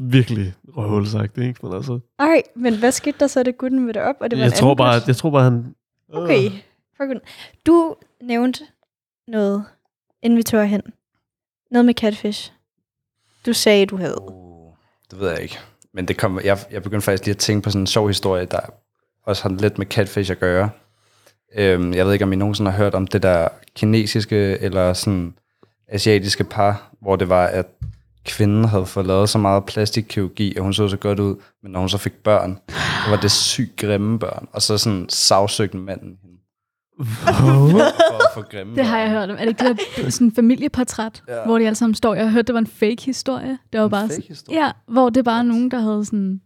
virkelig 0.02 0.54
røvhulsagt, 0.78 1.38
ikke? 1.38 1.60
Men 1.64 1.74
altså, 1.74 2.00
Ej, 2.20 2.42
men 2.56 2.80
hvad 2.80 2.92
skete 2.92 3.18
der 3.20 3.28
så, 3.28 3.44
da 3.44 3.52
gutten 3.52 3.86
mødte 3.86 4.04
op? 4.04 4.16
Og 4.22 4.32
det 4.32 4.38
var 4.38 4.44
jeg, 4.44 4.52
en 4.52 4.58
tror 4.58 4.68
anden 4.68 4.78
bare, 4.78 5.00
gut? 5.00 5.08
jeg 5.08 5.16
tror 5.16 5.30
bare, 5.30 5.44
han... 5.44 5.76
Okay, 6.10 6.50
for 6.98 7.08
Gud. 7.08 7.20
Du 7.66 7.96
nævnte 8.22 8.68
noget, 9.28 9.66
inden 10.22 10.38
vi 10.38 10.44
tog 10.44 10.68
hen. 10.68 10.82
Noget 11.72 11.86
med 11.86 11.94
catfish. 11.94 12.52
Du 13.46 13.54
sagde, 13.54 13.86
du 13.86 13.98
havde. 13.98 14.22
Uh, 14.22 14.74
det 15.12 15.20
ved 15.20 15.30
jeg 15.30 15.42
ikke. 15.42 15.60
Men 15.94 16.08
det 16.08 16.18
kom, 16.18 16.40
jeg, 16.44 16.58
jeg 16.72 16.84
begyndte 16.84 17.06
faktisk 17.06 17.26
lige 17.26 17.34
at 17.34 17.40
tænke 17.40 17.64
på 17.64 17.70
sådan 17.70 17.82
en 17.82 17.88
sjov 17.88 18.08
historie, 18.08 18.46
der 18.46 18.60
også 19.24 19.44
har 19.44 19.50
lidt 19.50 19.78
med 19.78 19.86
catfish 19.86 20.32
at 20.32 20.40
gøre. 20.40 20.70
Øhm, 21.56 21.94
jeg 21.94 22.06
ved 22.06 22.14
ikke, 22.14 22.26
om 22.26 22.34
I 22.34 22.36
nogensinde 22.36 22.72
har 22.72 22.78
hørt 22.78 22.96
om 22.96 23.08
det 23.08 23.24
der 23.24 23.48
kinesiske 23.76 24.58
eller 24.60 24.94
sådan 24.94 25.38
asiatiske 25.88 26.44
par, 26.44 26.92
hvor 27.02 27.16
det 27.16 27.30
var, 27.30 27.46
at 27.46 27.66
kvinden 28.26 28.66
havde 28.66 28.86
fået 28.86 29.06
lavet 29.06 29.30
så 29.30 29.38
meget 29.38 29.66
plastikkirurgi, 29.66 30.56
at 30.56 30.64
hun 30.64 30.74
så 30.74 30.88
så 30.88 30.98
godt 30.98 31.20
ud, 31.20 31.36
men 31.64 31.72
når 31.72 31.80
hun 31.80 31.90
så 31.90 31.98
fik 31.98 32.14
børn, 32.14 32.60
så 33.06 33.10
var 33.10 33.18
det 33.22 33.32
sygt 33.32 33.76
grimme 33.76 34.20
børn. 34.20 34.48
Og 34.52 34.62
så 34.62 34.78
sådan 34.78 35.06
sagsøgte 35.10 35.78
manden 35.78 36.18
hende 36.22 36.38
grimme 38.52 38.76
Det 38.76 38.86
har 38.86 39.00
jeg 39.00 39.10
hørt 39.10 39.30
om. 39.30 39.36
Er 39.36 39.40
det 39.40 39.48
ikke 39.48 39.64
det 39.68 39.78
der 39.98 40.10
sådan 40.10 40.32
familieportræt, 40.36 41.24
Ja. 41.28 41.46
hvor 41.46 41.60
de 41.60 41.66
alle 41.66 41.76
sammen 41.76 41.96
står? 41.96 42.14
Jeg 42.16 42.24
har 42.26 42.32
hørt, 42.32 42.48
det 42.48 42.54
var 42.54 42.60
en 42.60 42.68
fake 42.68 43.02
historie. 43.06 43.58
Det 43.74 43.80
var 43.80 43.86
En 43.86 43.92
bare 43.92 44.02
fake 44.08 44.14
sådan, 44.14 44.28
historie? 44.28 44.60
Ja, 44.60 44.72
hvor 44.88 45.10
det 45.10 45.26
bare 45.26 45.40
er 45.40 45.44
nogen, 45.44 45.72
der 45.72 45.80
havde 45.80 46.06
sådan 46.06 46.42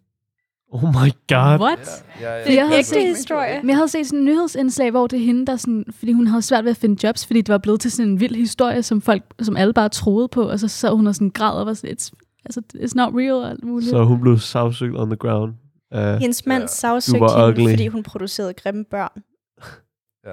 Oh 0.72 0.84
my 0.84 1.10
god. 1.30 1.60
What? 1.62 2.04
Ja, 2.22 2.32
ja, 2.34 2.40
er 2.40 2.44
Det 2.46 2.54
jeg 2.56 2.62
er 2.62 2.66
havde 2.66 2.78
ægte 2.80 2.90
set- 2.90 3.08
historie. 3.08 3.60
Men 3.62 3.70
jeg 3.70 3.78
havde 3.78 3.88
set 3.90 4.08
sådan 4.08 4.20
en 4.20 4.26
nyhedsindslag, 4.26 4.92
hvor 4.92 5.08
det 5.08 5.20
er 5.20 5.24
hende, 5.24 5.46
der 5.46 5.56
sådan, 5.56 5.86
fordi 5.92 6.12
hun 6.14 6.28
havde 6.28 6.42
svært 6.42 6.64
ved 6.64 6.72
at 6.72 6.78
finde 6.78 7.08
jobs, 7.08 7.26
fordi 7.26 7.42
det 7.42 7.52
var 7.52 7.58
blevet 7.58 7.82
til 7.82 7.92
sådan 7.92 8.12
en 8.12 8.20
vild 8.20 8.36
historie, 8.36 8.84
som 8.84 9.02
folk, 9.02 9.24
som 9.42 9.58
alle 9.58 9.74
bare 9.74 9.90
troede 9.90 10.28
på, 10.28 10.50
og 10.50 10.60
så 10.60 10.68
sad 10.68 10.90
hun 10.92 11.08
og 11.08 11.16
sådan 11.16 11.30
græd 11.30 11.52
og 11.60 11.66
var 11.66 11.74
sådan, 11.74 11.96
it's, 12.00 12.12
altså, 12.46 12.62
it's 12.76 12.92
not 12.96 13.14
real 13.16 13.34
og 13.34 13.50
alt 13.50 13.64
muligt. 13.64 13.90
Så 13.90 14.04
hun 14.04 14.22
blev 14.22 14.38
sagsøgt 14.40 14.96
on 14.98 15.10
the 15.10 15.16
ground. 15.18 15.54
Uh, 15.96 16.00
Hendes 16.02 16.46
mand 16.46 16.64
Ja. 16.84 16.90
Du 16.90 17.20
var 17.20 17.46
hende, 17.48 17.62
ugly. 17.62 17.72
fordi 17.72 17.88
hun 17.88 18.04
producerede 18.04 18.54
grimme 18.54 18.84
børn. 18.84 19.22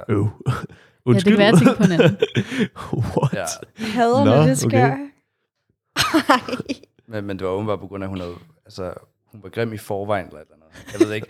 øv. 0.09 0.29
Ja, 1.07 1.12
det 1.14 1.25
kan 1.25 1.38
være, 1.38 1.47
jeg 1.47 1.59
tænkte 1.59 1.76
på 1.76 1.85
en 1.85 1.93
anden. 1.93 2.17
What? 3.17 3.33
ja. 3.35 3.45
Hader, 3.85 4.25
når 4.25 4.35
det 4.37 4.43
okay. 4.43 4.55
sker. 4.71 4.97
Ej. 6.29 6.41
Men, 7.09 7.25
men 7.25 7.38
det 7.38 7.47
var 7.47 7.53
åbenbart 7.53 7.81
på 7.81 7.87
grund 7.87 8.03
af, 8.05 8.07
at 8.07 8.11
hun 8.11 8.21
havde, 8.21 8.35
altså, 8.67 8.93
hun 9.35 9.43
var 9.43 9.49
grim 9.49 9.73
i 9.73 9.76
forvejen, 9.76 10.26
eller 10.26 10.41
eller 10.41 10.55
andet. 10.55 10.93
Jeg 11.00 11.07
ved 11.09 11.14
ikke. 11.14 11.26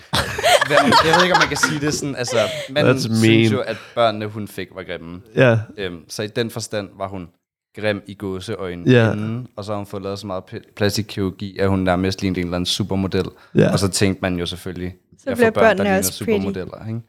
Hvad- 0.67 0.77
jeg 1.05 1.15
ved 1.17 1.23
ikke, 1.23 1.35
om 1.35 1.41
man 1.41 1.49
kan 1.49 1.57
sige 1.57 1.81
det 1.81 1.95
sådan, 1.95 2.17
altså, 2.17 2.37
manden 2.71 2.97
That's 2.97 3.01
synes 3.01 3.23
mean. 3.29 3.53
jo, 3.53 3.61
at 3.61 3.77
børnene, 3.95 4.27
hun 4.27 4.49
fik, 4.49 4.69
var 4.75 4.83
grimme. 4.83 5.21
Ja, 5.37 5.59
Øhm, 5.79 6.01
så 6.09 6.23
i 6.23 6.27
den 6.27 6.51
forstand 6.51 6.89
var 6.99 7.09
hun 7.09 7.29
grim 7.81 8.03
i 8.07 8.15
gåseøjne 8.15 8.91
Ja. 8.91 9.13
inden, 9.13 9.47
og 9.57 9.65
så 9.65 9.73
har 9.73 9.77
hun 9.77 9.87
fået 9.87 10.03
lavet 10.03 10.19
så 10.19 10.27
meget 10.27 10.45
plastikkirurgi, 10.77 11.59
at 11.59 11.69
hun 11.69 11.79
nærmest 11.79 12.23
lignede 12.23 12.41
en 12.41 12.47
eller 12.47 12.57
anden 12.57 12.67
supermodel. 12.67 13.25
ja. 13.55 13.73
Og 13.73 13.79
så 13.79 13.89
tænkte 13.89 14.23
man 14.23 14.37
jo 14.39 14.47
selvfølgelig, 14.47 14.95
Så 15.19 15.23
jeg 15.27 15.37
bliver 15.37 15.51
får 15.55 15.61
børn, 15.61 15.79
der 15.79 15.99
også 15.99 16.25
pretty. 16.25 16.39
supermodeller. 16.39 16.87
Ikke? 16.89 17.01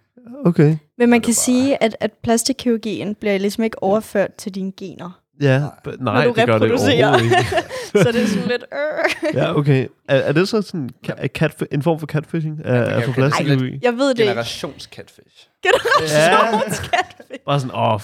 Okay. 0.45 0.77
Men 0.97 1.09
man 1.09 1.21
kan 1.21 1.27
bare- 1.27 1.33
sige, 1.33 1.83
at, 1.83 1.97
at 1.99 2.11
plastikkirurgien 2.23 3.15
bliver 3.15 3.37
ligesom 3.37 3.63
ikke 3.63 3.83
overført 3.83 4.33
til 4.35 4.55
dine 4.55 4.71
gener. 4.77 5.19
Ja, 5.41 5.61
b- 5.83 5.87
nej, 5.99 6.23
du 6.25 6.33
det 6.33 6.45
gør 6.45 6.53
det 6.57 6.61
reproducerer. 6.61 7.07
overhovedet 7.07 7.37
ikke. 7.39 7.45
så 8.03 8.11
det 8.11 8.23
er 8.23 8.27
sådan 8.27 8.47
lidt... 8.47 8.63
Øh. 8.73 9.35
Ja, 9.35 9.57
okay. 9.57 9.87
Er, 10.09 10.15
er 10.15 10.31
det 10.31 10.47
så 10.47 10.61
sådan 10.61 10.89
ka- 11.07 11.27
cat, 11.27 11.63
en 11.71 11.81
form 11.81 11.99
for 11.99 12.07
catfishing? 12.07 12.61
Er, 12.65 12.71
man 12.73 12.83
er 12.83 12.85
for 12.85 12.99
kalde 12.99 13.07
det 13.07 13.15
plastikkirurgi? 13.15 13.79
Jeg 13.81 13.93
ved 13.93 14.09
det 14.09 14.19
ikke. 14.19 14.29
Generationscatfish. 14.29 15.49
Generationskatfisk. 15.63 17.45
Bare 17.45 17.59
sådan, 17.59 17.75
åh, 17.75 17.93
oh, 17.93 17.99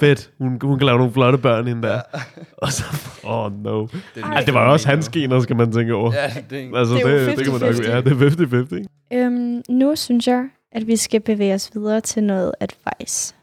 fedt. 0.00 0.30
Hun, 0.38 0.58
hun 0.62 0.78
kan 0.78 0.86
lave 0.86 0.98
nogle 0.98 1.12
flotte 1.12 1.38
børn 1.38 1.68
ind 1.68 1.82
der. 1.82 2.00
Og 2.62 2.72
så, 2.72 2.84
åh 3.24 3.44
oh, 3.44 3.62
no. 3.62 3.82
Det, 3.82 3.90
Ej, 4.22 4.30
Ej, 4.32 4.40
det 4.44 4.54
var 4.54 4.64
jo 4.64 4.72
også 4.72 4.88
hans 4.88 5.08
gener, 5.08 5.40
skal 5.40 5.56
man 5.56 5.72
tænke 5.72 5.94
over. 5.94 6.12
Ja, 6.14 6.30
det 6.50 6.64
er 6.74 6.78
Altså, 6.78 6.94
Det 6.94 7.04
er 7.06 7.10
jo 7.10 7.18
det, 7.26 7.38
det 7.38 7.44
kan 7.44 7.52
man 7.52 7.60
nok, 7.60 7.70
50-50. 7.70 7.90
ja, 7.90 8.00
det 8.00 8.12
er 8.12 8.70
50-50. 8.70 8.76
ikke? 8.76 8.88
Øhm, 9.12 9.62
nu 9.68 9.96
synes 9.96 10.26
jeg, 10.26 10.44
at 10.72 10.86
vi 10.86 10.96
skal 10.96 11.20
bevæge 11.20 11.54
os 11.54 11.70
videre 11.74 12.00
til 12.00 12.24
noget 12.24 12.52
advice 12.60 13.34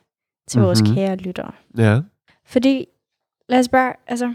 til 0.50 0.62
vores 0.62 0.82
Mhm. 0.82 0.94
kære 0.96 1.16
lyttere. 1.16 1.52
Ja. 1.78 2.00
Fordi, 2.46 2.86
lad 3.50 3.60
os 3.60 3.70
bare, 3.70 3.94
altså, 4.08 4.34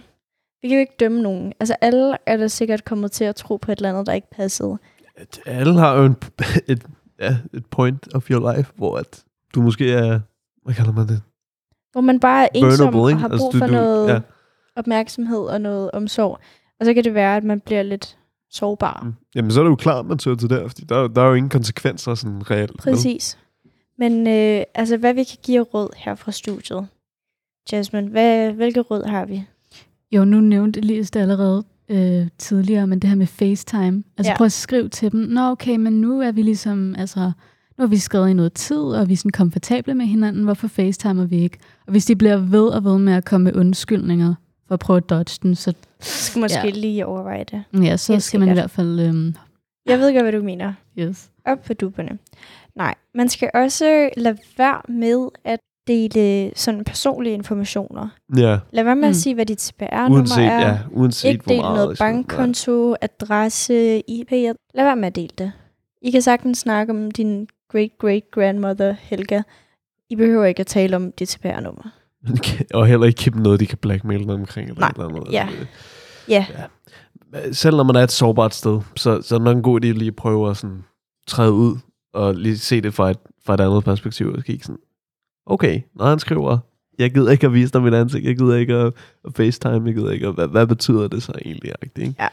vi 0.63 0.69
kan 0.69 0.77
jo 0.77 0.81
ikke 0.81 0.95
dømme 1.01 1.23
nogen. 1.23 1.53
Altså, 1.61 1.77
alle 1.81 2.17
er 2.27 2.37
da 2.37 2.49
sikkert 2.49 2.85
kommet 2.85 3.13
til 3.13 3.25
at 3.25 3.37
tro 3.37 3.57
på 3.57 3.73
et 3.73 3.77
eller 3.79 3.89
andet, 3.91 4.07
der 4.07 4.13
ikke 4.13 4.31
passede. 4.31 4.79
At 5.17 5.41
Alle 5.47 5.75
har 5.79 5.97
jo 5.97 6.05
en, 6.05 6.17
et, 6.69 6.87
ja, 7.21 7.37
et 7.55 7.67
point 7.67 8.15
of 8.15 8.31
your 8.31 8.53
life, 8.57 8.73
hvor 8.77 8.97
at 8.97 9.25
du 9.55 9.63
måske 9.63 9.93
er, 9.93 10.21
hvad 10.65 10.75
kalder 10.75 10.93
man 10.93 11.09
det? 11.09 11.23
Hvor 11.93 12.01
man 12.01 12.21
bare 12.21 12.45
er 12.45 12.49
ensom 12.55 12.95
og 12.95 13.19
har 13.19 13.29
Altså, 13.29 13.39
brug 13.45 13.53
du- 13.53 13.59
for 13.59 13.67
du- 13.67 13.73
noget 13.73 14.09
ja. 14.09 14.21
opmærksomhed 14.77 15.39
og 15.41 15.61
noget 15.61 15.91
omsorg. 15.91 16.39
Og 16.81 16.87
så 16.87 16.95
kan 16.95 17.05
det 17.05 17.15
være, 17.15 17.37
at 17.37 17.45
man 17.45 17.61
bliver 17.61 17.83
lidt 17.83 18.19
sårbar. 18.51 19.01
Mm. 19.05 19.15
Jamen, 19.35 19.51
så 19.51 19.61
er 19.61 19.65
det 19.65 19.71
jo 19.71 19.77
klart, 19.77 20.07
man 20.07 20.19
søger 20.19 20.37
til 20.37 20.51
der, 20.51 20.69
fordi 20.69 20.83
der, 20.85 21.09
der 21.09 21.23
er 21.23 21.27
jo 21.29 21.35
ingen 21.35 21.51
konsekvenser 21.51 22.15
sådan 22.15 22.51
reelt. 22.51 22.71
vel? 22.87 22.93
Præcis. 22.95 23.39
Men 23.99 24.27
øh, 24.27 24.63
altså, 24.75 24.97
hvad 24.97 25.15
vi 25.15 25.25
kan 25.25 25.39
give 25.43 25.63
råd 25.63 25.89
her 25.97 26.15
fra 26.15 26.33
studiet. 26.33 26.87
Jasmine, 27.73 28.09
hvad, 28.09 28.53
hvilke 28.53 28.81
råd 28.81 29.05
har 29.09 29.25
vi? 29.25 29.43
Jo, 30.13 30.25
nu 30.25 30.41
nævnte 30.41 30.81
Elias 30.81 31.11
det 31.11 31.21
allerede 31.21 31.65
øh, 31.89 32.27
tidligere, 32.39 32.87
men 32.87 32.99
det 32.99 33.11
her 33.11 33.17
med 33.17 33.27
FaceTime. 33.27 34.03
Altså 34.19 34.31
Ja. 34.33 34.37
prøv 34.37 34.45
at 34.45 34.53
skrive 34.53 34.89
til 34.89 35.13
dem, 35.13 35.21
nå 35.21 35.41
okay, 35.51 35.77
men 35.77 35.93
nu 36.01 36.21
er 36.21 36.33
vi 36.33 36.43
ligesom, 36.43 36.95
altså, 36.99 37.21
nu 37.79 37.83
har 37.83 37.87
vi 37.87 37.97
skrevet 37.97 38.31
i 38.31 38.33
noget 38.33 38.53
tid, 38.53 38.77
og 38.77 39.09
vi 39.09 39.13
er 39.13 39.17
sådan 39.17 39.31
komfortable 39.31 39.95
med 39.95 40.07
hinanden, 40.07 40.45
hvorfor 40.45 40.69
FaceTimer 40.69 41.25
vi 41.25 41.37
ikke? 41.43 41.59
Og 41.87 41.91
hvis 41.91 42.05
de 42.05 42.17
bliver 42.17 42.37
ved 42.37 42.67
og 42.69 42.85
ved 42.85 42.99
med 42.99 43.13
at 43.13 43.25
komme 43.25 43.45
med 43.45 43.57
undskyldninger 43.57 44.35
for 44.69 44.75
at 44.75 44.81
prøve 44.81 44.97
at 44.97 45.11
dodge 45.11 45.39
den, 45.43 45.55
så, 45.55 45.75
skal 46.01 46.41
måske 46.41 46.61
ja. 46.65 46.71
Lige 46.71 47.07
overveje 47.07 47.45
det. 47.45 47.65
ja, 47.85 47.97
så 47.97 48.13
Helt 48.13 48.23
skal 48.23 48.41
man 48.41 48.49
i 48.49 48.53
hvert 48.53 48.71
fald, 48.71 49.01
øhm, 49.01 49.35
Jeg 49.87 49.99
ved 49.99 50.13
godt, 50.15 50.25
hvad 50.25 50.33
du 50.33 50.43
mener. 50.43 50.73
yes. 50.99 51.31
Op 51.47 51.63
på 51.63 51.75
duberne. 51.75 52.19
Nej, 52.77 52.95
man 53.15 53.29
skal 53.29 53.51
også 53.55 54.11
lade 54.17 54.39
være 54.59 54.81
med 54.89 55.29
at 55.45 55.61
dele 55.87 56.53
sådan 56.57 56.85
personlige 56.85 57.35
informationer. 57.35 58.09
Ja, 58.37 58.59
Lad 58.73 58.85
være 58.85 58.97
med 58.97 59.03
mm. 59.05 59.11
at 59.11 59.17
sige, 59.17 59.35
hvad 59.35 59.47
dit 59.47 59.63
CPR-nummer 59.63 60.39
er. 60.39 60.69
ja, 60.69 60.79
uanset 60.91 61.31
Ikke 61.31 61.45
del 61.49 61.59
noget 61.59 61.75
noget. 61.77 61.99
bankkonto, 61.99 62.95
adresse, 63.01 64.01
IP. 64.11 64.31
Lad 64.75 64.85
være 64.85 64.97
med 64.97 65.07
at 65.07 65.17
dele 65.17 65.31
det. 65.39 65.53
I 66.03 66.11
kan 66.11 66.23
sagtens 66.23 66.59
snakke 66.59 66.93
om 66.93 67.11
din 67.11 67.49
great-great-grandmother 67.71 68.95
Helga. 69.01 69.43
I 70.11 70.17
behøver 70.17 70.45
ikke 70.45 70.61
at 70.61 70.67
tale 70.67 70.97
om 70.97 71.13
dit 71.13 71.31
CPR-nummer. 71.31 71.83
Nej. 72.23 72.39
og 72.81 72.87
heller 72.87 73.07
ikke 73.07 73.23
give 73.23 73.35
dem 73.35 73.43
noget, 73.43 73.61
de 73.61 73.67
kan 73.67 73.79
blackmaile 73.79 74.23
dem 74.25 74.31
omkring. 74.31 74.69
Eller 74.69 74.81
Nej, 74.81 74.93
eller 74.97 75.09
andet. 75.09 75.33
ja. 75.33 75.49
Altså, 75.49 75.67
Ja, 76.29 76.45
selv 77.53 77.77
når 77.77 77.85
man 77.85 77.97
er 77.97 78.01
et 78.03 78.13
sårbart 78.13 78.55
sted, 78.55 78.81
så, 78.97 79.23
så 79.23 79.35
er 79.35 79.39
det 79.39 79.45
nok 79.45 79.57
en 79.57 79.63
god 79.63 79.85
idé 79.85 79.89
at 79.89 79.99
lige 79.99 80.13
prøve 80.13 80.51
at 80.51 80.57
sådan, 80.57 80.85
træde 81.27 81.53
ud 81.53 81.77
og 82.15 82.35
lige 82.35 82.59
se 82.59 82.81
det 82.81 82.95
fra 82.95 83.11
et, 83.11 83.19
fra 83.47 83.55
et 83.55 83.61
andet 83.61 83.85
perspektiv. 83.85 84.33
Og 84.37 84.45
kigge 84.45 84.65
sådan, 84.65 84.79
okay, 85.47 85.81
når 85.95 86.05
han 86.05 86.19
skriver, 86.19 86.59
jeg 86.99 87.11
gider 87.15 87.31
ikke 87.31 87.47
at 87.47 87.53
vise 87.53 87.73
dig 87.73 87.83
mit 87.83 87.95
ansigt, 87.95 88.25
jeg 88.25 88.37
gider 88.37 88.57
ikke 88.57 88.75
at, 88.75 88.95
at 89.25 89.35
facetime, 89.35 89.87
jeg 89.87 89.95
gider 89.95 90.11
ikke 90.11 90.27
at, 90.27 90.35
hvad, 90.35 90.49
hvad 90.49 90.67
betyder 90.67 91.09
det 91.09 91.23
så 91.23 91.33
egentlig? 91.45 91.73
Ikke? 91.83 92.01
Ikke? 92.03 92.29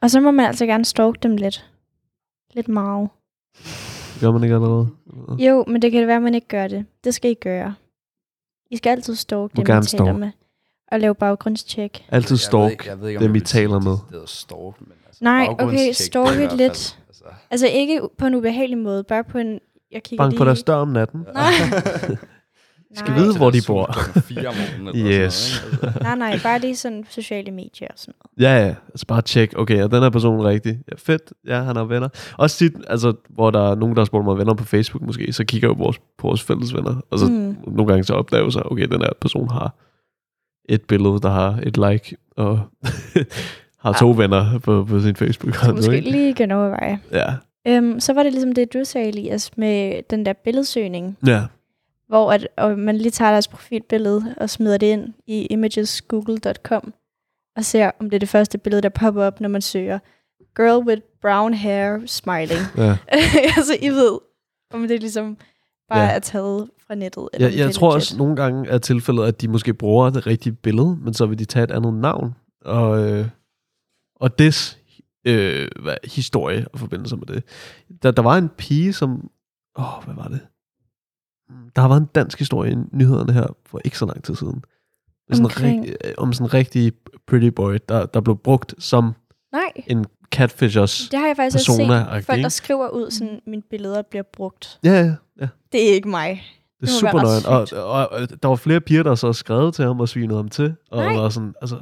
og 0.00 0.10
så 0.10 0.20
må 0.20 0.30
man 0.30 0.46
altså 0.46 0.66
gerne 0.66 0.84
stalke 0.84 1.18
dem 1.22 1.36
lidt. 1.36 1.70
Lidt 2.54 2.68
meget. 2.68 3.08
Gør 4.20 4.30
man 4.32 4.42
ikke 4.42 4.54
allerede? 4.54 4.88
Jo, 5.38 5.64
men 5.68 5.82
det 5.82 5.92
kan 5.92 6.06
være, 6.06 6.16
at 6.16 6.22
man 6.22 6.34
ikke 6.34 6.48
gør 6.48 6.68
det. 6.68 6.84
Det 7.04 7.14
skal 7.14 7.30
I 7.30 7.34
gøre. 7.34 7.74
I 8.70 8.76
skal 8.76 8.90
altid 8.90 9.14
stalke 9.14 9.56
dem, 9.56 9.62
I 9.62 9.66
taler 9.66 9.82
stalke. 9.82 10.12
med. 10.12 10.30
Og 10.92 11.00
lave 11.00 11.14
baggrundstjek. 11.14 12.06
Altid 12.08 12.28
Jeg 12.28 12.30
ved 12.32 12.38
stalk. 12.38 12.72
ikke- 12.72 12.88
jeg 12.88 13.00
ved 13.00 13.08
ikke, 13.08 13.18
om 13.18 13.22
dem, 13.26 13.34
I 13.34 13.40
taler 13.40 13.80
med. 13.80 13.90
Det 13.90 14.22
er 14.22 14.26
stalk, 14.26 14.80
men 14.80 14.92
altså, 15.06 15.24
Nej, 15.24 15.46
okay, 15.48 15.56
baggrundstjek, 15.64 15.94
stalk 15.94 16.26
det 16.26 16.32
i 16.32 16.42
it 16.44 16.48
hvert 16.48 16.56
lidt. 16.56 16.98
Altså, 17.08 17.24
Altså 17.50 17.66
ikke 17.66 18.00
på 18.18 18.26
en 18.26 18.34
ubehagelig 18.34 18.78
måde, 18.78 19.04
bare 19.04 19.24
på 19.24 19.38
en... 19.38 19.60
Jeg 19.92 20.02
kigger 20.02 20.24
Bank 20.24 20.32
lige... 20.32 20.38
på 20.38 20.44
deres 20.44 20.62
dør 20.62 20.74
om 20.74 20.88
natten. 20.88 21.20
Nej. 21.34 21.52
Skal 22.94 23.10
Nej. 23.10 23.18
vide, 23.20 23.36
hvor 23.36 23.50
de 23.50 23.60
bor. 23.66 23.92
fire 24.20 24.48
om 24.48 24.54
morgenen 24.54 24.88
eller 25.06 25.26
Yes. 25.26 25.32
sådan 25.34 25.78
noget, 25.82 25.94
ikke? 25.94 26.02
nej, 26.04 26.14
nej, 26.16 26.38
bare 26.42 26.58
lige 26.58 26.76
sådan 26.76 27.04
sociale 27.08 27.50
medier 27.50 27.88
og 27.90 27.94
sådan 27.96 28.14
noget. 28.38 28.50
Ja, 28.50 28.66
ja. 28.66 28.74
Altså 28.88 29.06
bare 29.06 29.22
tjek, 29.22 29.52
okay, 29.56 29.76
er 29.76 29.86
den 29.88 30.02
her 30.02 30.10
person 30.10 30.44
rigtig? 30.44 30.78
Ja, 30.90 30.96
fedt. 30.98 31.22
Ja, 31.46 31.62
han 31.62 31.76
har 31.76 31.84
venner. 31.84 32.08
Også 32.38 32.56
tit, 32.56 32.72
altså, 32.88 33.12
hvor 33.28 33.50
der 33.50 33.70
er 33.70 33.74
nogen, 33.74 33.96
der 33.96 34.00
har 34.00 34.04
spurgt 34.04 34.24
mig 34.24 34.38
venner 34.38 34.54
på 34.54 34.64
Facebook 34.64 35.02
måske, 35.02 35.32
så 35.32 35.44
kigger 35.44 35.68
jeg 35.68 35.70
jo 35.70 35.74
på 35.74 35.82
vores, 35.84 35.98
på 35.98 36.26
vores 36.26 36.42
fælles 36.42 36.74
venner. 36.74 37.00
Og 37.10 37.18
så 37.18 37.26
Mm. 37.26 37.56
nogle 37.66 37.86
gange 37.86 38.04
så 38.04 38.14
opdager 38.14 38.42
jeg 38.44 38.52
så, 38.52 38.62
okay, 38.64 38.86
den 38.88 39.00
her 39.00 39.10
person 39.20 39.50
har 39.50 39.74
et 40.68 40.82
billede, 40.88 41.20
der 41.20 41.30
har 41.30 41.58
et 41.62 41.76
like, 41.90 42.16
og 42.36 42.60
har 43.84 43.92
to 43.92 44.10
venner 44.10 44.58
på, 44.58 44.84
på 44.84 45.00
sin 45.00 45.16
Facebook. 45.16 45.54
Så 45.54 45.72
måske 45.76 46.00
lige 46.00 46.34
kan 46.34 46.50
overveje. 46.50 46.98
Ja. 47.12 47.34
Øhm, 47.68 48.00
så 48.00 48.12
var 48.12 48.22
det 48.22 48.32
ligesom 48.32 48.52
det, 48.52 48.72
du 48.72 48.84
sagde, 48.84 49.08
Elias, 49.08 49.56
med 49.56 50.02
den 50.10 50.26
der 50.26 50.32
billedsøgning, 50.32 51.18
Ja. 51.26 51.42
hvor 52.08 52.32
at, 52.32 52.48
og 52.56 52.78
man 52.78 52.96
lige 52.96 53.10
tager 53.10 53.30
deres 53.30 53.48
profilbillede 53.48 54.34
og 54.36 54.50
smider 54.50 54.76
det 54.78 54.86
ind 54.86 55.14
i 55.26 55.46
imagesgoogle.com 55.46 56.92
og 57.56 57.64
ser, 57.64 57.90
om 58.00 58.10
det 58.10 58.14
er 58.16 58.20
det 58.20 58.28
første 58.28 58.58
billede, 58.58 58.82
der 58.82 58.88
popper 58.88 59.24
op, 59.24 59.40
når 59.40 59.48
man 59.48 59.62
søger 59.62 59.98
girl 60.56 60.86
with 60.86 61.02
brown 61.22 61.54
hair 61.54 61.98
smiling. 62.06 62.60
ja. 62.76 62.96
altså, 63.56 63.76
I 63.82 63.88
ved, 63.88 64.18
om 64.74 64.88
det 64.88 65.00
ligesom 65.00 65.36
bare 65.88 66.00
Ja. 66.00 66.10
er 66.14 66.18
taget 66.18 66.70
fra 66.86 66.94
nettet. 66.94 67.28
Eller 67.32 67.48
Jeg, 67.48 67.58
er 67.60 67.64
jeg 67.64 67.74
tror 67.74 67.88
legit. 67.88 67.96
også 67.96 68.16
nogle 68.18 68.36
gange 68.36 68.68
er 68.70 68.78
tilfældet, 68.78 69.24
at 69.24 69.40
de 69.40 69.48
måske 69.48 69.74
bruger 69.74 70.10
det 70.10 70.26
rigtige 70.26 70.52
billede, 70.52 70.96
men 70.96 71.14
så 71.14 71.26
vil 71.26 71.38
de 71.38 71.44
tage 71.44 71.64
et 71.64 71.70
andet 71.70 71.94
navn. 71.94 72.34
Og, 72.64 73.10
øh, 73.10 73.26
og 74.16 74.38
des 74.38 74.78
øh, 75.26 75.68
hvad, 75.82 75.96
historie 76.04 76.66
og 76.72 76.78
forbindelse 76.78 77.16
med 77.16 77.26
det. 77.26 77.44
Der, 78.02 78.10
der 78.10 78.22
var 78.22 78.38
en 78.38 78.48
pige, 78.48 78.92
som... 78.92 79.30
Åh, 79.78 80.04
hvad 80.04 80.14
var 80.14 80.28
det? 80.28 80.40
Mm, 81.48 81.70
Der 81.76 81.82
har 81.82 81.88
været 81.88 82.00
en 82.00 82.08
dansk 82.14 82.38
historie 82.38 82.72
i 82.72 82.76
nyhederne 82.92 83.32
her 83.32 83.46
for 83.66 83.80
ikke 83.84 83.98
så 83.98 84.06
lang 84.06 84.24
tid 84.24 84.34
siden. 84.34 84.64
Sådan 85.32 85.44
Omkring? 85.44 85.82
rigt, 85.84 85.96
øh, 86.04 86.12
om 86.18 86.32
sådan 86.32 86.46
en 86.46 86.54
rigtig 86.54 86.92
pretty 87.26 87.46
boy, 87.46 87.78
der, 87.88 88.06
der 88.06 88.20
blev 88.20 88.36
brugt 88.38 88.74
som 88.78 89.14
Nej, 89.52 89.72
en 89.86 90.06
catfishers. 90.32 91.08
det 91.10 91.18
har 91.18 91.26
jeg 91.26 91.36
faktisk 91.36 91.54
også 91.70 91.76
set. 92.16 92.24
Folk, 92.26 92.42
der 92.42 92.48
skriver 92.48 92.88
ud, 92.88 93.10
sådan, 93.10 93.40
mine 93.46 93.62
billeder 93.70 94.02
bliver 94.02 94.22
brugt. 94.32 94.78
Ja, 94.84 94.90
ja, 94.92 95.14
ja. 95.40 95.48
Det 95.72 95.90
er 95.90 95.94
ikke 95.94 96.08
mig. 96.08 96.28
Det 96.80 96.86
er 96.86 96.86
Det 96.86 96.88
super 96.90 97.22
nøjeren. 97.22 97.46
Og, 97.46 97.84
og, 97.84 98.08
og, 98.12 98.42
der 98.42 98.48
var 98.48 98.56
flere 98.56 98.80
piger, 98.80 99.02
der 99.02 99.14
så 99.14 99.26
har 99.26 99.32
skrevet 99.32 99.74
til 99.74 99.84
ham 99.84 100.00
og 100.00 100.08
svinet 100.08 100.36
ham 100.36 100.48
til. 100.48 100.74
Og 100.90 101.04
Nej. 101.04 101.14
var 101.16 101.28
sådan, 101.28 101.54
altså, 101.60 101.76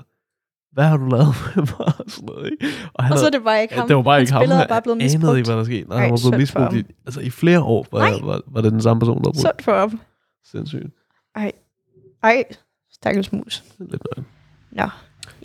hvad 0.78 0.86
har 0.86 0.96
du 0.96 1.06
lavet 1.08 1.26
med 1.56 1.62
mig? 1.78 1.86
Og 1.98 2.04
sådan 2.08 2.26
noget, 2.26 2.50
ikke? 2.52 2.66
Og, 2.94 3.04
han 3.04 3.12
Og 3.12 3.18
så 3.18 3.24
er 3.24 3.26
havde- 3.26 3.38
det 3.38 3.44
bare 3.44 3.62
ikke 3.62 3.74
ham. 3.74 3.86
det 3.88 3.96
var 3.96 4.02
bare 4.02 4.20
ikke 4.20 4.32
ham. 4.32 4.48
Han 4.48 4.68
bare 4.68 4.82
blevet 4.82 4.96
anede 5.02 5.18
misbrugt. 5.18 5.36
ikke, 5.38 5.48
hvad 5.48 5.56
der 5.56 5.64
skete. 5.64 5.88
Nej, 5.88 5.96
Ej, 5.96 6.02
han 6.02 6.10
var 6.10 6.18
blevet 6.22 6.38
misbrugt 6.40 6.74
i, 6.74 6.84
altså, 7.06 7.20
i 7.20 7.30
flere 7.30 7.62
år. 7.62 7.86
Var, 7.92 7.98
Nej. 7.98 8.20
var, 8.22 8.40
var, 8.46 8.60
det 8.60 8.72
den 8.72 8.82
samme 8.82 9.00
person, 9.00 9.16
der 9.16 9.22
brugte 9.22 9.40
Sundt 9.40 9.62
for 9.62 9.78
ham. 9.78 10.00
sindssygt. 10.50 10.86
Ej, 12.22 12.44
stakkels 12.92 13.32
mus. 13.32 13.64
Lidt 13.78 14.02
nøjeren. 14.04 14.26
Nå, 14.72 14.84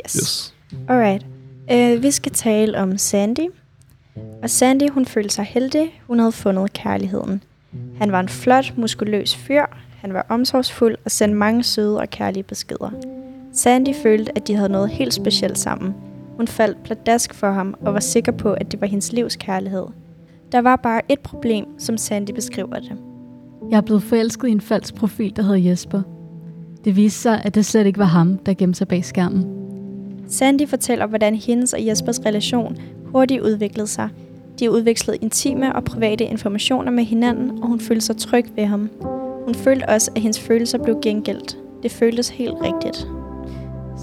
yes. 0.05 0.13
yes. 0.13 0.15
Yes. 0.15 0.55
Alright. 0.89 1.25
Uh, 1.73 2.03
vi 2.03 2.11
skal 2.11 2.31
tale 2.31 2.77
om 2.79 2.97
Sandy. 2.97 3.49
Og 4.43 4.49
Sandy, 4.49 4.89
hun 4.89 5.05
følte 5.05 5.29
sig 5.29 5.45
heldig. 5.45 6.01
Hun 6.07 6.19
havde 6.19 6.31
fundet 6.31 6.73
kærligheden. 6.73 7.43
Han 7.99 8.11
var 8.11 8.19
en 8.19 8.29
flot, 8.29 8.73
muskuløs 8.77 9.35
fyr. 9.35 9.65
Han 9.97 10.13
var 10.13 10.25
omsorgsfuld 10.29 10.95
og 11.05 11.11
sendte 11.11 11.37
mange 11.37 11.63
søde 11.63 11.99
og 11.99 12.09
kærlige 12.09 12.43
beskeder. 12.43 12.91
Sandy 13.53 13.93
følte, 13.93 14.37
at 14.37 14.47
de 14.47 14.55
havde 14.55 14.69
noget 14.69 14.89
helt 14.89 15.13
specielt 15.13 15.57
sammen. 15.57 15.95
Hun 16.37 16.47
faldt 16.47 16.83
pladask 16.83 17.33
for 17.33 17.51
ham 17.51 17.75
og 17.81 17.93
var 17.93 17.99
sikker 17.99 18.31
på, 18.31 18.53
at 18.53 18.71
det 18.71 18.81
var 18.81 18.87
hendes 18.87 19.13
livs 19.13 19.35
kærlighed. 19.35 19.85
Der 20.51 20.61
var 20.61 20.75
bare 20.75 21.01
et 21.09 21.19
problem, 21.19 21.65
som 21.77 21.97
Sandy 21.97 22.31
beskriver 22.31 22.79
det. 22.79 22.97
Jeg 23.71 23.77
er 23.77 23.81
blevet 23.81 24.03
forelsket 24.03 24.47
i 24.47 24.51
en 24.51 24.61
falsk 24.61 24.95
profil, 24.95 25.35
der 25.35 25.41
hedder 25.41 25.69
Jesper. 25.69 26.01
Det 26.85 26.95
viste 26.95 27.21
sig, 27.21 27.41
at 27.45 27.55
det 27.55 27.65
slet 27.65 27.85
ikke 27.85 27.99
var 27.99 28.05
ham, 28.05 28.37
der 28.37 28.53
gemte 28.53 28.77
sig 28.77 28.87
bag 28.87 29.05
skærmen. 29.05 29.45
Sandy 30.27 30.67
fortæller, 30.67 31.07
hvordan 31.07 31.35
hendes 31.35 31.73
og 31.73 31.85
Jespers 31.85 32.25
relation 32.25 32.77
hurtigt 33.05 33.41
udviklede 33.41 33.87
sig. 33.87 34.09
De 34.59 34.71
udvekslede 34.71 35.17
intime 35.17 35.75
og 35.75 35.83
private 35.83 36.23
informationer 36.23 36.91
med 36.91 37.03
hinanden, 37.03 37.63
og 37.63 37.67
hun 37.67 37.79
følte 37.79 38.05
sig 38.05 38.17
tryg 38.17 38.45
ved 38.55 38.65
ham. 38.65 38.89
Hun 39.45 39.55
følte 39.55 39.89
også, 39.89 40.11
at 40.15 40.21
hendes 40.21 40.39
følelser 40.39 40.77
blev 40.77 40.99
gengældt. 41.01 41.57
Det 41.83 41.91
føltes 41.91 42.29
helt 42.29 42.55
rigtigt. 42.61 43.07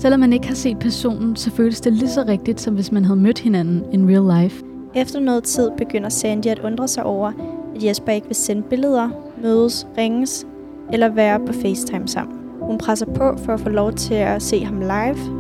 Selvom 0.01 0.21
man 0.21 0.33
ikke 0.33 0.49
har 0.49 0.55
set 0.55 0.79
personen, 0.79 1.37
så 1.37 1.51
føles 1.51 1.81
det 1.81 1.93
lige 1.93 2.11
så 2.11 2.25
rigtigt, 2.29 2.61
som 2.61 2.75
hvis 2.75 2.93
man 2.93 3.05
havde 3.05 3.21
mødt 3.21 3.39
hinanden 3.39 3.85
in 3.93 4.09
real 4.09 4.43
life. 4.43 4.65
Efter 4.95 5.21
noget 5.21 5.45
tid 5.45 5.71
begynder 5.79 6.09
Sandy 6.09 6.47
at 6.47 6.59
undre 6.59 6.89
sig 6.89 7.05
over, 7.05 7.33
at 7.77 7.85
Jesper 7.85 8.13
ikke 8.13 8.27
vil 8.27 8.37
sende 8.37 8.63
billeder, 8.63 9.09
mødes, 9.43 9.87
ringes 9.99 10.47
eller 10.93 11.09
være 11.09 11.41
på 11.47 11.53
FaceTime 11.53 12.09
sammen. 12.09 12.39
Hun 12.61 12.79
presser 12.79 13.07
på 13.07 13.37
for 13.37 13.53
at 13.53 13.61
få 13.61 13.69
lov 13.69 13.93
til 13.93 14.15
at 14.15 14.43
se 14.43 14.65
ham 14.65 14.81
live, 14.81 15.35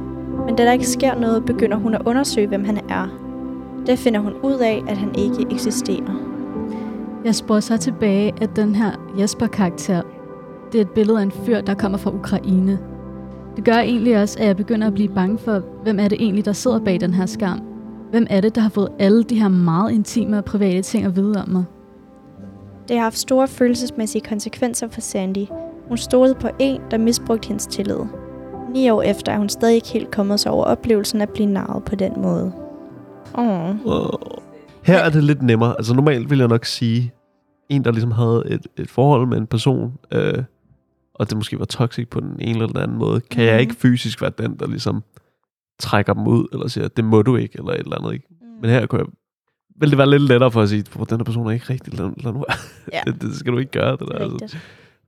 men 0.46 0.56
da 0.56 0.64
der 0.64 0.72
ikke 0.72 0.88
sker 0.88 1.20
noget, 1.20 1.44
begynder 1.44 1.76
hun 1.76 1.94
at 1.94 2.02
undersøge, 2.06 2.46
hvem 2.46 2.64
han 2.64 2.78
er. 2.88 3.08
Det 3.86 3.98
finder 3.98 4.20
hun 4.20 4.32
ud 4.42 4.58
af, 4.60 4.82
at 4.88 4.96
han 4.96 5.14
ikke 5.14 5.46
eksisterer. 5.54 6.20
Jeg 7.24 7.34
spurgte 7.34 7.62
så 7.62 7.76
tilbage, 7.76 8.32
at 8.40 8.56
den 8.56 8.74
her 8.74 8.90
Jesper-karakter, 9.18 10.02
det 10.72 10.78
er 10.78 10.82
et 10.82 10.90
billede 10.90 11.18
af 11.18 11.22
en 11.22 11.30
fyr, 11.30 11.60
der 11.60 11.74
kommer 11.74 11.98
fra 11.98 12.14
Ukraine. 12.14 12.78
Det 13.56 13.64
gør 13.64 13.72
egentlig 13.72 14.22
også, 14.22 14.38
at 14.38 14.46
jeg 14.46 14.56
begynder 14.56 14.86
at 14.86 14.94
blive 14.94 15.08
bange 15.08 15.38
for, 15.38 15.62
hvem 15.82 15.98
er 15.98 16.08
det 16.08 16.22
egentlig, 16.22 16.44
der 16.44 16.52
sidder 16.52 16.78
bag 16.78 17.00
den 17.00 17.14
her 17.14 17.26
skærm? 17.26 17.60
Hvem 18.10 18.26
er 18.30 18.40
det, 18.40 18.54
der 18.54 18.60
har 18.60 18.68
fået 18.68 18.88
alle 18.98 19.24
de 19.24 19.40
her 19.40 19.48
meget 19.48 19.92
intime 19.92 20.38
og 20.38 20.44
private 20.44 20.82
ting 20.82 21.04
at 21.04 21.16
vide 21.16 21.42
om 21.42 21.48
mig? 21.48 21.64
Det 22.88 22.96
har 22.96 23.02
haft 23.02 23.18
store 23.18 23.48
følelsesmæssige 23.48 24.22
konsekvenser 24.28 24.88
for 24.88 25.00
Sandy. 25.00 25.46
Hun 25.88 25.96
stolede 25.96 26.34
på 26.34 26.48
en, 26.58 26.80
der 26.90 26.98
misbrugte 26.98 27.48
hendes 27.48 27.66
tillid. 27.66 28.00
Ni 28.74 28.90
år 28.90 29.02
efter 29.02 29.32
er 29.32 29.38
hun 29.38 29.48
stadig 29.48 29.74
ikke 29.74 29.88
helt 29.88 30.10
kommet 30.10 30.40
sig 30.40 30.52
over 30.52 30.64
oplevelsen 30.64 31.20
at 31.20 31.28
blive 31.30 31.48
narret 31.48 31.84
på 31.84 31.94
den 31.94 32.12
måde. 32.16 32.52
Åh, 33.38 33.74
her 34.82 34.98
er 34.98 35.10
det 35.10 35.24
lidt 35.24 35.42
nemmere. 35.42 35.74
Altså 35.78 35.94
normalt 35.94 36.30
vil 36.30 36.38
jeg 36.38 36.48
nok 36.48 36.64
sige, 36.64 37.12
en 37.68 37.84
der 37.84 37.92
ligesom 37.92 38.10
havde 38.10 38.42
et, 38.46 38.66
et 38.76 38.90
forhold 38.90 39.28
med 39.28 39.38
en 39.38 39.46
person, 39.46 39.92
øh, 40.12 40.42
og 41.20 41.30
det 41.30 41.36
måske 41.36 41.58
var 41.58 41.64
toxic 41.64 42.08
på 42.08 42.20
den 42.20 42.36
ene 42.40 42.50
eller 42.50 42.66
den 42.66 42.76
anden 42.76 42.96
måde, 42.98 43.20
kan 43.20 43.44
jeg 43.44 43.52
Mhm. 43.54 43.60
ikke 43.60 43.74
fysisk 43.74 44.20
være 44.22 44.32
den, 44.38 44.56
der 44.58 44.66
ligesom 44.66 45.02
trækker 45.80 46.12
dem 46.14 46.26
ud, 46.26 46.46
eller 46.52 46.68
siger, 46.68 46.88
det 46.88 47.04
må 47.04 47.22
du 47.22 47.36
ikke, 47.36 47.58
eller 47.58 47.72
et 47.72 47.78
eller 47.78 47.98
andet. 47.98 48.12
Ikke? 48.12 48.26
Men 48.62 48.70
her 48.70 48.86
kunne 48.86 48.98
jeg, 48.98 49.06
vil 49.80 49.90
det 49.90 49.98
være 49.98 50.10
lidt 50.10 50.22
lettere 50.22 50.50
for 50.50 50.62
at 50.62 50.68
sige, 50.68 50.84
"Bror, 50.92 51.04
den 51.04 51.16
her 51.18 51.24
person 51.24 51.46
er 51.46 51.50
ikke 51.50 51.66
rigtig, 51.70 51.94
lad, 51.98 52.10
lad 52.22 52.32
nu. 52.32 52.44
Ja. 52.92 53.00
det, 53.06 53.20
det, 53.22 53.34
skal 53.36 53.52
du 53.52 53.58
ikke 53.58 53.72
gøre, 53.72 53.92
det 53.92 54.00
der. 54.08 54.14
er 54.18 54.24
Altså. 54.42 54.56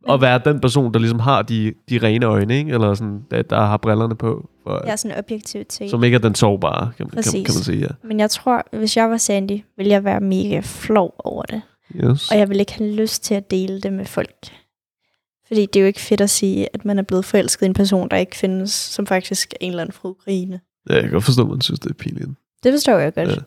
Og 0.05 0.21
være 0.21 0.41
den 0.45 0.61
person, 0.61 0.93
der 0.95 1.01
ligesom 1.01 1.19
har 1.21 1.43
de, 1.43 1.75
de 1.91 1.99
rene 1.99 2.27
øjne, 2.27 2.59
ikke? 2.59 2.73
eller 2.73 2.95
sådan, 2.95 3.23
der, 3.31 3.43
der 3.43 3.61
har 3.61 3.77
brillerne 3.77 4.15
på, 4.17 4.49
for, 4.63 4.83
er 4.87 4.97
sådan 4.97 5.19
objektivitet. 5.19 5.91
som 5.91 6.05
ikke 6.05 6.15
er 6.15 6.19
den 6.19 6.35
sårbare, 6.35 6.81
kan, 6.87 6.93
kan, 6.97 7.09
kan 7.11 7.17
Præcis. 7.17 7.35
man 7.49 7.65
sige. 7.65 7.79
Ja. 7.81 7.87
Men 8.09 8.21
jeg 8.21 8.31
tror, 8.31 8.77
hvis 8.77 8.97
jeg 8.97 9.11
var 9.11 9.17
Sandy, 9.17 9.61
ville 9.77 9.91
jeg 9.93 10.05
være 10.05 10.21
mega 10.21 10.61
flov 10.65 11.15
over 11.19 11.43
det. 11.43 11.63
Yes. 12.05 12.31
Og 12.31 12.39
jeg 12.39 12.49
ville 12.49 12.61
ikke 12.61 12.73
have 12.79 12.93
lyst 12.93 13.25
til 13.25 13.35
at 13.35 13.51
dele 13.51 13.81
det 13.81 13.93
med 13.93 14.05
folk. 14.05 14.35
Fordi 15.53 15.67
det 15.67 15.77
er 15.77 15.81
jo 15.81 15.87
ikke 15.87 16.01
fedt 16.01 16.21
at 16.21 16.31
sige, 16.31 16.69
at 16.75 16.85
man 16.85 16.99
er 16.99 17.03
blevet 17.03 17.25
forelsket 17.25 17.67
i 17.67 17.69
en 17.69 17.75
person, 17.75 18.09
der 18.09 18.17
ikke 18.17 18.37
findes, 18.37 18.71
som 18.71 19.07
faktisk 19.07 19.53
er 19.53 19.57
en 19.61 19.71
eller 19.71 19.83
anden 19.83 19.93
fra 19.93 20.09
Ukraine. 20.09 20.61
Ja, 20.89 20.95
jeg 20.95 21.03
kan 21.03 21.13
godt 21.13 21.25
forstå, 21.25 21.43
at 21.43 21.49
man 21.49 21.61
synes, 21.61 21.81
det 21.81 21.91
er 21.91 21.95
pinligt. 21.95 22.29
Det 22.63 22.73
forstår 22.73 22.99
jeg 22.99 23.15
godt. 23.15 23.29
Ja. 23.29 23.35
Ja. 23.35 23.41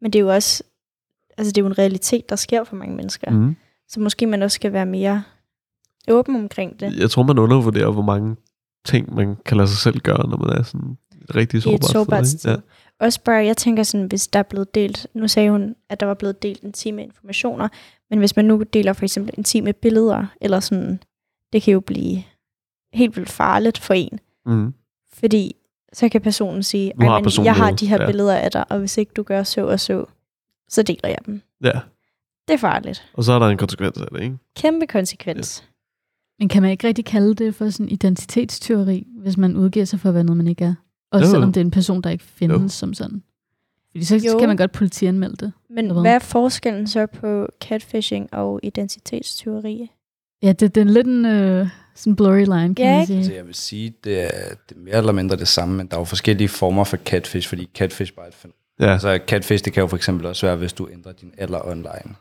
Men 0.00 0.12
det 0.12 0.18
er 0.18 0.22
jo 0.22 0.34
også, 0.34 0.62
altså 1.38 1.52
det 1.52 1.58
er 1.58 1.62
jo 1.62 1.66
en 1.66 1.78
realitet, 1.78 2.28
der 2.28 2.36
sker 2.36 2.64
for 2.64 2.76
mange 2.76 2.96
mennesker. 2.96 3.30
Mm. 3.30 3.56
Så 3.88 4.00
måske 4.00 4.26
man 4.26 4.42
også 4.42 4.54
skal 4.54 4.72
være 4.72 4.86
mere 4.86 5.22
åben 6.08 6.36
omkring 6.36 6.80
det. 6.80 6.96
Jeg 6.98 7.10
tror, 7.10 7.22
man 7.22 7.38
undervurderer, 7.38 7.90
hvor 7.90 8.02
mange 8.02 8.36
ting, 8.84 9.14
man 9.14 9.36
kan 9.46 9.56
lade 9.56 9.68
sig 9.68 9.78
selv 9.78 10.00
gøre, 10.00 10.28
når 10.28 10.36
man 10.36 10.58
er 10.58 10.62
sådan 10.62 10.96
et 11.22 11.34
rigtig 11.36 11.56
I 11.56 11.58
et 11.58 11.62
sårbart 11.62 11.90
sårbart 11.90 12.26
sted. 12.26 12.38
sted. 12.38 12.52
ikke? 12.52 12.62
Også 13.00 13.20
bare, 13.24 13.44
jeg 13.44 13.56
tænker 13.56 13.82
sådan, 13.82 14.06
hvis 14.06 14.26
der 14.26 14.38
er 14.38 14.42
blevet 14.42 14.74
delt, 14.74 15.06
nu 15.14 15.28
sagde 15.28 15.50
hun, 15.50 15.74
at 15.88 16.00
der 16.00 16.06
var 16.06 16.14
blevet 16.14 16.42
delt 16.42 16.62
intime 16.62 17.02
informationer, 17.02 17.68
men 18.10 18.18
hvis 18.18 18.36
man 18.36 18.44
nu 18.44 18.62
deler 18.72 18.92
for 18.92 19.04
eksempel 19.04 19.34
intime 19.38 19.72
billeder, 19.72 20.26
eller 20.40 20.60
sådan, 20.60 21.00
det 21.52 21.62
kan 21.62 21.72
jo 21.72 21.80
blive 21.80 22.22
helt 22.92 23.16
vildt 23.16 23.30
farligt 23.30 23.78
for 23.78 23.94
en. 23.94 24.18
Ja. 24.46 24.50
Mm. 24.52 24.74
Fordi 25.12 25.54
så 25.92 26.08
kan 26.08 26.20
personen 26.20 26.62
sige, 26.62 26.92
har 27.00 27.08
"Ej, 27.08 27.18
men 27.18 27.22
personen 27.24 27.46
jeg 27.46 27.54
har 27.54 27.64
noget." 27.64 27.80
de 27.80 27.86
her 27.86 27.96
Ja. 27.96 28.02
ja. 28.02 28.06
billeder 28.06 28.36
af 28.36 28.50
dig, 28.50 28.72
og 28.72 28.78
hvis 28.78 28.98
ikke 28.98 29.12
du 29.16 29.22
gør 29.22 29.42
så 29.42 29.66
og 29.66 29.80
så, 29.80 30.04
så 30.68 30.82
deler 30.82 31.08
jeg 31.08 31.18
dem. 31.26 31.40
ja, 31.64 31.80
Det 32.48 32.54
er 32.54 32.58
farligt. 32.58 33.10
og 33.14 33.24
så 33.24 33.32
er 33.32 33.38
der 33.38 33.46
en 33.46 33.56
konsekvens 33.58 33.98
af 33.98 34.06
det, 34.12 34.22
ikke? 34.22 34.36
Kæmpe 34.56 34.86
konsekvens. 34.86 35.64
Men 36.38 36.48
kan 36.48 36.62
man 36.62 36.70
ikke 36.70 36.86
rigtig 36.88 37.04
kalde 37.04 37.34
det 37.34 37.54
for 37.54 37.70
sådan 37.70 37.88
identitetsteori, 37.88 39.06
hvis 39.18 39.36
man 39.36 39.56
udgiver 39.56 39.84
sig 39.84 40.00
for 40.00 40.10
være 40.10 40.24
noget, 40.24 40.36
man 40.36 40.46
ikke 40.48 40.64
er? 40.64 40.74
Også 41.12 41.26
Jo. 41.26 41.30
selvom 41.30 41.52
det 41.52 41.60
er 41.60 41.64
en 41.64 41.70
person, 41.70 42.02
der 42.02 42.10
ikke 42.10 42.24
findes 42.24 42.62
Jo. 42.62 42.68
som 42.68 42.94
sådan. 42.94 43.22
Fordi 43.90 44.04
så 44.04 44.16
Jo. 44.16 44.38
kan 44.38 44.48
man 44.48 44.56
godt 44.56 44.72
politianmelde 44.72 45.36
det. 45.36 45.52
Men 45.70 45.90
hvad? 45.90 46.00
hvad 46.00 46.12
er 46.14 46.18
forskellen 46.18 46.86
så 46.86 47.06
på 47.06 47.46
catfishing 47.60 48.34
og 48.34 48.60
identitetsteori? 48.62 49.90
Ja, 50.42 50.52
det, 50.52 50.74
det 50.74 50.80
er 50.80 50.84
lidt 50.84 51.06
en 51.06 51.26
øh, 51.26 51.68
sådan 51.94 52.16
blurry 52.16 52.38
line, 52.44 52.74
kan 52.74 52.84
Ja, 52.86 52.96
man 52.96 53.06
sige. 53.06 53.16
Altså, 53.18 53.32
jeg 53.32 53.46
vil 53.46 53.54
sige, 53.54 53.92
det 54.04 54.20
er, 54.22 54.28
det 54.68 54.76
er 54.76 54.80
mere 54.80 54.96
eller 54.96 55.12
mindre 55.12 55.36
det 55.36 55.48
samme, 55.48 55.76
men 55.76 55.86
der 55.86 55.96
er 55.96 56.00
jo 56.00 56.04
forskellige 56.04 56.48
former 56.48 56.84
for 56.84 56.96
catfish, 56.96 57.48
fordi 57.48 57.68
catfish 57.76 58.12
bare 58.14 58.24
er 58.24 58.28
et 58.28 58.34
fænomen. 58.34 58.54
Ja, 58.80 58.92
Altså 58.92 59.18
catfish, 59.26 59.64
det 59.64 59.72
kan 59.72 59.80
jo 59.80 59.86
for 59.86 59.96
eksempel 59.96 60.26
også 60.26 60.46
være, 60.46 60.56
hvis 60.56 60.72
du 60.72 60.88
ændrer 60.92 61.12
din 61.12 61.30
alder 61.38 61.66
online. 61.68 62.14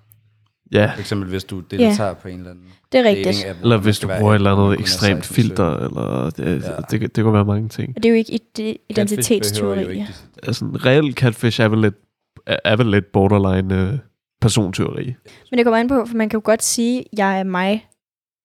ja. 0.71 0.91
For 0.95 0.99
eksempel 0.99 1.29
hvis 1.29 1.43
du 1.43 1.59
deltager 1.59 2.13
på 2.13 2.27
en 2.27 2.37
eller 2.37 2.51
anden 2.51 2.65
Det 2.91 2.99
er 2.99 3.03
rigtigt. 3.03 3.27
dating-app. 3.27 3.61
Eller 3.61 3.77
hvis 3.77 3.99
du 3.99 4.07
bruger 4.07 4.31
et 4.31 4.35
18, 4.35 4.47
eller 4.47 4.51
andet 4.65 4.79
ekstremt 4.79 5.25
16, 5.25 5.35
filter, 5.35 5.75
eller 5.75 6.29
det, 6.29 6.63
Ja. 6.63 6.75
det, 6.91 7.01
det, 7.01 7.15
det 7.15 7.23
kunne 7.23 7.33
være 7.33 7.45
mange 7.45 7.69
ting. 7.69 7.93
Og 7.95 8.03
det 8.03 8.09
er 8.09 8.13
jo 8.13 8.15
ikke 8.15 8.39
identitetsteori. 8.89 9.79
ikke- 9.91 10.07
Altså, 10.43 10.65
en 10.65 10.85
reel 10.85 11.13
catfish 11.13 11.61
er 11.61 11.67
vel 11.67 11.79
lidt, 11.81 11.95
er, 12.47 12.75
vel 12.75 12.85
lidt 12.85 13.11
borderline 13.13 13.81
øh, 13.91 13.97
personteori. 14.41 15.05
Men 15.51 15.57
det 15.57 15.65
kommer 15.65 15.77
an 15.79 15.87
på, 15.87 16.05
for 16.07 16.15
man 16.15 16.29
kan 16.29 16.37
jo 16.37 16.41
godt 16.45 16.63
sige, 16.63 17.03
jeg 17.17 17.39
er 17.39 17.43
mig, 17.43 17.85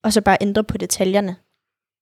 og 0.05 0.13
så 0.13 0.21
bare 0.21 0.37
ændre 0.41 0.65
på 0.65 0.79
detaljerne. 0.79 1.37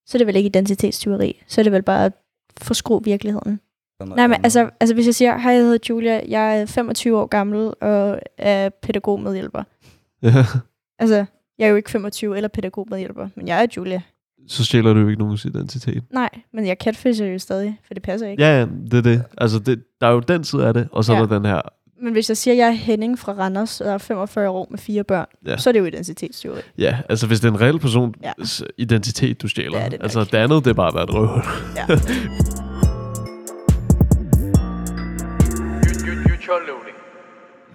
Så 0.07 0.17
er 0.17 0.19
det 0.19 0.27
vel 0.27 0.37
ikke 0.37 0.47
identitetsteori. 0.47 1.43
Så 1.47 1.61
er 1.61 1.63
det 1.63 1.73
vel 1.73 1.83
bare 1.83 2.05
at 2.05 2.13
forskru 2.61 2.99
virkeligheden. 2.99 3.61
Nej, 4.07 4.27
men 4.27 4.41
altså, 4.45 4.71
altså 4.81 4.95
hvis 4.95 5.07
jeg 5.07 5.15
siger, 5.15 5.39
hej, 5.39 5.53
jeg 5.53 5.63
hedder 5.63 5.79
Julia, 5.89 6.21
jeg 6.29 6.61
er 6.61 6.67
25 6.67 7.19
år 7.19 7.27
gammel 7.27 7.75
og 7.81 8.21
er 8.39 8.69
pædagogmedhjælper. 8.69 9.63
Ja. 10.23 10.45
Altså, 10.99 11.25
jeg 11.59 11.65
er 11.65 11.69
jo 11.69 11.77
ikke 11.77 11.91
25 11.91 12.37
eller 12.37 12.49
pædagogmedhjælper, 12.49 13.29
men 13.35 13.49
jeg 13.49 13.63
er 13.63 13.67
Julia. 13.77 14.03
Så 14.49 14.65
stjæler 14.65 14.95
du 14.95 15.01
jo 15.01 15.09
ikke 15.09 15.19
nogens 15.19 15.45
identitet. 15.45 16.05
Nej, 16.11 16.29
men 16.53 16.67
jeg 16.67 16.77
catfisher 16.81 17.27
jo 17.27 17.39
stadig, 17.39 17.81
for 17.87 17.95
det 17.95 18.03
passer 18.03 18.29
ikke. 18.29 18.43
Ja, 18.43 18.59
ja, 18.59 18.67
det 18.91 18.95
er 18.95 19.03
det. 19.03 19.25
Altså, 19.39 19.59
det, 19.59 19.85
der 20.01 20.07
er 20.07 20.11
jo 20.13 20.21
den 20.21 20.45
side 20.45 20.67
af 20.67 20.75
det, 20.75 20.89
og 20.93 21.05
så. 21.05 21.13
Ja. 21.13 21.21
er 21.21 21.27
der 21.27 21.39
den 21.39 21.45
her. 21.45 21.61
Men 22.03 22.13
hvis 22.13 22.29
jeg 22.29 22.37
siger, 22.37 22.55
at 22.55 22.59
jeg 22.59 22.67
er 22.69 22.71
Henning 22.73 23.19
fra 23.19 23.33
Randers, 23.33 23.81
og 23.81 23.91
er 23.93 23.99
45 23.99 24.49
år 24.51 24.67
med 24.71 24.79
fire 24.79 25.05
børn, 25.05 25.27
Ja. 25.47 25.51
ja. 25.51 25.57
så 25.57 25.71
er 25.71 25.73
det 25.73 25.81
jo 25.81 25.85
identitetsteori. 25.85 26.61
Ja, 26.79 26.99
altså 27.09 27.27
hvis 27.27 27.41
det 27.41 27.49
er 27.49 27.53
en 27.53 27.61
reel 27.61 27.79
persons 27.79 28.17
Ja. 28.23 28.33
identitet, 28.79 29.43
du 29.43 29.49
stjæler. 29.49 29.79
Er 29.79 29.89
det 29.89 29.99
altså 30.03 30.25
det 30.25 30.35
andet, 30.35 30.65
det 30.65 30.71
er 30.71 30.75
bare 30.75 30.89
at 30.89 30.95
være 30.95 31.05
et 31.05 31.15
røvhul. 31.15 31.43
Ja. 31.77 31.87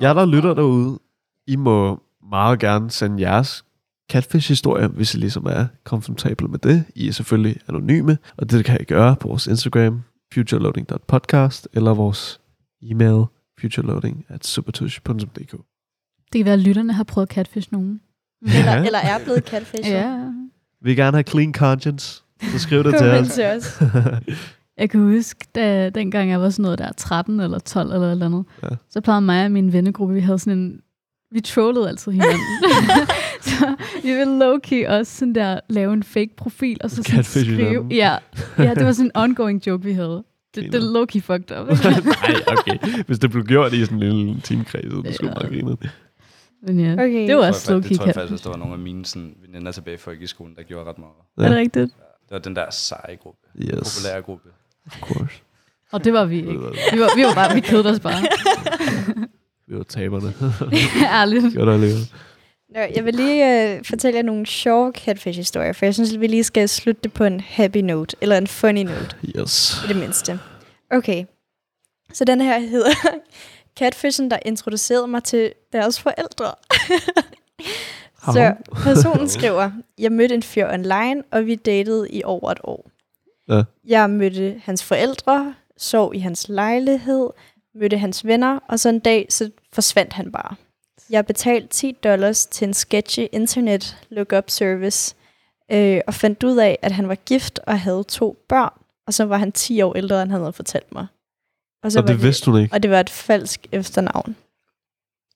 Jeg 0.01 0.15
der 0.15 0.25
lytter 0.25 0.53
derude, 0.53 0.99
I 1.47 1.55
må 1.55 1.99
meget 2.29 2.59
gerne 2.59 2.91
sende 2.91 3.21
jeres 3.21 3.65
catfish-historie, 4.11 4.87
hvis 4.87 5.13
I 5.15 5.17
ligesom 5.17 5.45
er 5.45 5.65
komfortable 5.83 6.47
med 6.47 6.59
det. 6.59 6.83
I 6.95 7.07
er 7.07 7.11
selvfølgelig 7.11 7.57
anonyme, 7.67 8.17
og 8.37 8.51
det 8.51 8.65
kan 8.65 8.77
I 8.81 8.83
gøre 8.83 9.15
på 9.15 9.27
vores 9.27 9.47
Instagram, 9.47 10.03
futureloading.podcast, 10.33 11.67
eller 11.73 11.93
vores 11.93 12.39
e-mail, 12.81 13.23
futureloading 13.61 14.25
at 14.29 14.45
supertush.dk. 14.47 15.51
Det 16.33 16.39
kan 16.39 16.45
være, 16.45 16.53
at 16.53 16.59
lytterne 16.59 16.93
har 16.93 17.03
prøvet 17.03 17.29
catfish 17.29 17.67
nogen. 17.71 18.01
Eller, 18.57 18.73
eller 18.83 18.99
er 18.99 19.23
blevet 19.23 19.43
catfisher. 19.43 19.97
Ja. 19.97 20.31
Vi 20.81 20.89
vil 20.89 20.95
gerne 20.95 21.17
have 21.17 21.23
clean 21.23 21.53
conscience, 21.53 22.23
så 22.51 22.59
skriv 22.59 22.83
det 22.83 22.95
til 22.97 23.07
os. 23.07 23.27
til 23.33 23.45
os. 23.45 23.81
Jeg 24.77 24.89
kan 24.89 24.99
huske, 25.01 25.45
da, 25.55 25.89
dengang 25.89 26.29
jeg 26.29 26.41
var 26.41 26.49
sådan 26.49 26.63
noget 26.63 26.79
der 26.79 26.91
13 26.97 27.39
eller 27.39 27.59
12 27.59 27.91
eller 27.93 28.11
eller 28.11 28.25
andet, 28.25 28.45
Ja. 28.63 28.67
ja. 28.71 28.75
så 28.89 29.01
plejede 29.01 29.21
mig 29.21 29.45
og 29.45 29.51
min 29.51 29.73
vennegruppe, 29.73 30.13
vi 30.13 30.19
havde 30.19 30.39
sådan 30.39 30.57
en, 30.59 30.81
vi 31.31 31.39
trollede 31.41 31.87
altid 31.89 32.11
hinanden. 32.11 32.39
så 33.41 33.75
vi 34.03 34.13
ville 34.13 34.45
low-key 34.45 34.89
også 34.89 35.15
sådan 35.17 35.35
der 35.35 35.59
lave 35.69 35.93
en 35.93 36.03
fake 36.03 36.29
profil, 36.37 36.77
og 36.83 36.89
så 36.89 36.95
sådan 36.95 37.15
Catfish 37.15 37.45
skrive. 37.53 37.87
Ja, 37.91 38.17
ja, 38.57 38.73
det 38.73 38.85
var 38.85 38.91
sådan 38.91 39.05
en 39.05 39.11
ongoing 39.15 39.67
joke, 39.67 39.83
vi 39.83 39.91
havde. 39.91 40.23
Det, 40.55 40.63
det 40.73 40.75
er 40.75 40.79
low-key 41.05 41.19
fucked 41.21 41.57
up? 41.59 41.67
Nej, 41.67 42.41
okay. 42.57 43.03
Hvis 43.07 43.19
det 43.19 43.31
blev 43.31 43.45
gjort 43.45 43.73
i 43.73 43.85
sådan 43.85 44.03
en 44.03 44.13
lille 44.25 44.41
teamkreds, 44.41 44.85
så 45.07 45.13
skulle 45.13 45.33
Ja. 45.37 45.39
man 45.43 45.49
grine. 45.51 45.77
Men 46.61 46.79
ja, 46.79 46.93
Okay. 46.93 47.27
det 47.27 47.35
var 47.37 47.47
også 47.47 47.73
low-key 47.75 47.89
det 47.89 47.97
tror 47.97 48.05
jeg 48.05 48.13
faktisk, 48.15 48.31
hvis 48.31 48.41
der 48.41 48.49
var 48.49 48.57
nogle 48.57 48.73
af 48.73 48.79
mine 48.79 49.05
sådan, 49.05 49.35
veninder 49.47 49.71
tilbage 49.71 49.95
i 49.95 49.97
folkeskolen, 49.97 50.55
der 50.55 50.63
gjorde 50.63 50.89
ret 50.89 50.97
meget. 50.99 51.11
Ja. 51.37 51.43
Er 51.43 51.47
det 51.49 51.57
rigtigt? 51.57 51.85
Det 51.95 52.31
var 52.31 52.39
den 52.39 52.55
der 52.55 52.65
seje 52.71 53.15
gruppe. 53.23 53.39
Yes, 53.61 53.69
Populære 53.99 54.21
gruppe. 54.21 54.49
of 54.85 54.99
course. 55.01 55.33
Og 55.91 56.03
det 56.03 56.13
var 56.13 56.25
vi 56.25 56.35
ikke. 56.37 56.51
Vi 56.93 56.99
var, 56.99 57.15
vi 57.15 57.23
var 57.23 57.33
bare, 57.35 57.53
vi 57.55 57.59
kedede 57.59 57.89
os 57.89 57.99
bare. 57.99 58.21
Vi 59.69 59.75
var 59.77 59.83
taberne. 59.83 60.33
Ærligt. 61.19 61.55
Godt 61.55 61.69
alligevel. 61.69 62.11
Nå, 62.69 62.79
jeg 62.79 63.05
vil 63.05 63.13
lige 63.15 63.73
øh, 63.75 63.83
fortælle 63.85 64.17
jer 64.17 64.23
nogle 64.23 64.45
sjove 64.45 64.91
catfish-historier, 64.91 65.73
for 65.73 65.85
jeg 65.85 65.93
synes, 65.93 66.13
at 66.13 66.21
vi 66.21 66.27
lige 66.27 66.43
skal 66.43 66.69
slutte 66.69 67.01
det 67.03 67.13
på 67.13 67.23
en 67.23 67.39
happy 67.39 67.77
note, 67.77 68.17
eller 68.21 68.37
en 68.37 68.47
funny 68.47 68.81
note, 68.83 69.15
Yes. 69.39 69.77
i 69.85 69.87
det 69.87 69.95
mindste. 69.95 70.39
Okay, 70.91 71.25
så 72.13 72.25
den 72.25 72.41
her 72.41 72.59
hedder 72.59 72.89
Catfishen, 73.79 74.31
der 74.31 74.37
introducerede 74.45 75.07
mig 75.07 75.23
til 75.23 75.53
deres 75.73 75.99
forældre. 75.99 76.45
så 78.33 78.53
personen 78.83 79.29
skriver, 79.39 79.71
jeg 79.97 80.11
mødte 80.11 80.35
en 80.35 80.43
fyr 80.43 80.67
online, 80.73 81.23
og 81.31 81.45
vi 81.45 81.55
datede 81.55 82.09
i 82.09 82.23
over 82.23 82.51
et 82.51 82.59
år. 82.63 82.89
Ja. 83.49 83.63
Jeg 83.87 84.09
mødte 84.09 84.61
hans 84.65 84.83
forældre, 84.83 85.55
sov 85.77 86.15
i 86.15 86.19
hans 86.19 86.49
lejlighed, 86.49 87.29
mødte 87.75 87.97
hans 87.97 88.25
venner, 88.25 88.59
og 88.69 88.79
så 88.79 88.89
en 88.89 88.99
dag, 88.99 89.25
så 89.29 89.49
forsvandt 89.73 90.13
han 90.13 90.31
bare. 90.31 90.55
Jeg 91.09 91.25
betalte 91.25 91.67
10 91.67 91.91
dollars 92.03 92.45
til 92.45 92.67
en 92.67 92.73
sketchy 92.73 93.25
internet 93.31 93.97
lookup 94.09 94.49
service, 94.49 95.15
øh, 95.71 96.01
og 96.07 96.13
fandt 96.13 96.43
ud 96.43 96.57
af, 96.57 96.79
at 96.81 96.91
han 96.91 97.07
var 97.07 97.15
gift 97.15 97.59
og 97.67 97.79
havde 97.79 98.03
to 98.03 98.37
børn, 98.49 98.73
og 99.07 99.13
så 99.13 99.25
var 99.25 99.37
han 99.37 99.51
10 99.51 99.81
år 99.81 99.93
ældre, 99.95 100.21
end 100.21 100.31
han 100.31 100.39
havde 100.39 100.53
fortalt 100.53 100.91
mig. 100.93 101.07
Og, 101.83 101.91
så 101.91 101.99
Og 101.99 102.07
var 102.07 102.13
det 102.13 102.23
vidste 102.23 102.51
hun 102.51 102.61
ikke. 102.61 102.73
og 102.75 102.83
det 102.83 102.91
var 102.91 102.99
et 102.99 103.09
falsk 103.09 103.67
efternavn, 103.71 104.35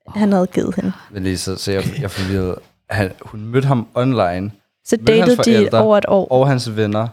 han 0.08 0.32
havde 0.32 0.48
givet 0.48 0.76
hende. 0.76 0.94
Men 1.12 1.24
lige 1.24 1.38
så, 1.38 1.56
så 1.56 1.72
jeg, 1.72 1.84
jeg 2.02 2.12
forvirret. 2.12 2.56
Han, 2.90 3.12
hun 3.22 3.46
mødte 3.46 3.68
ham 3.68 3.88
online, 3.96 4.52
Så 4.86 4.98
datede 5.08 5.38
de 5.44 5.70
over 5.82 5.98
et 5.98 6.06
år. 6.08 6.28
og 6.32 6.48
hans 6.48 6.76
venner 6.76 7.08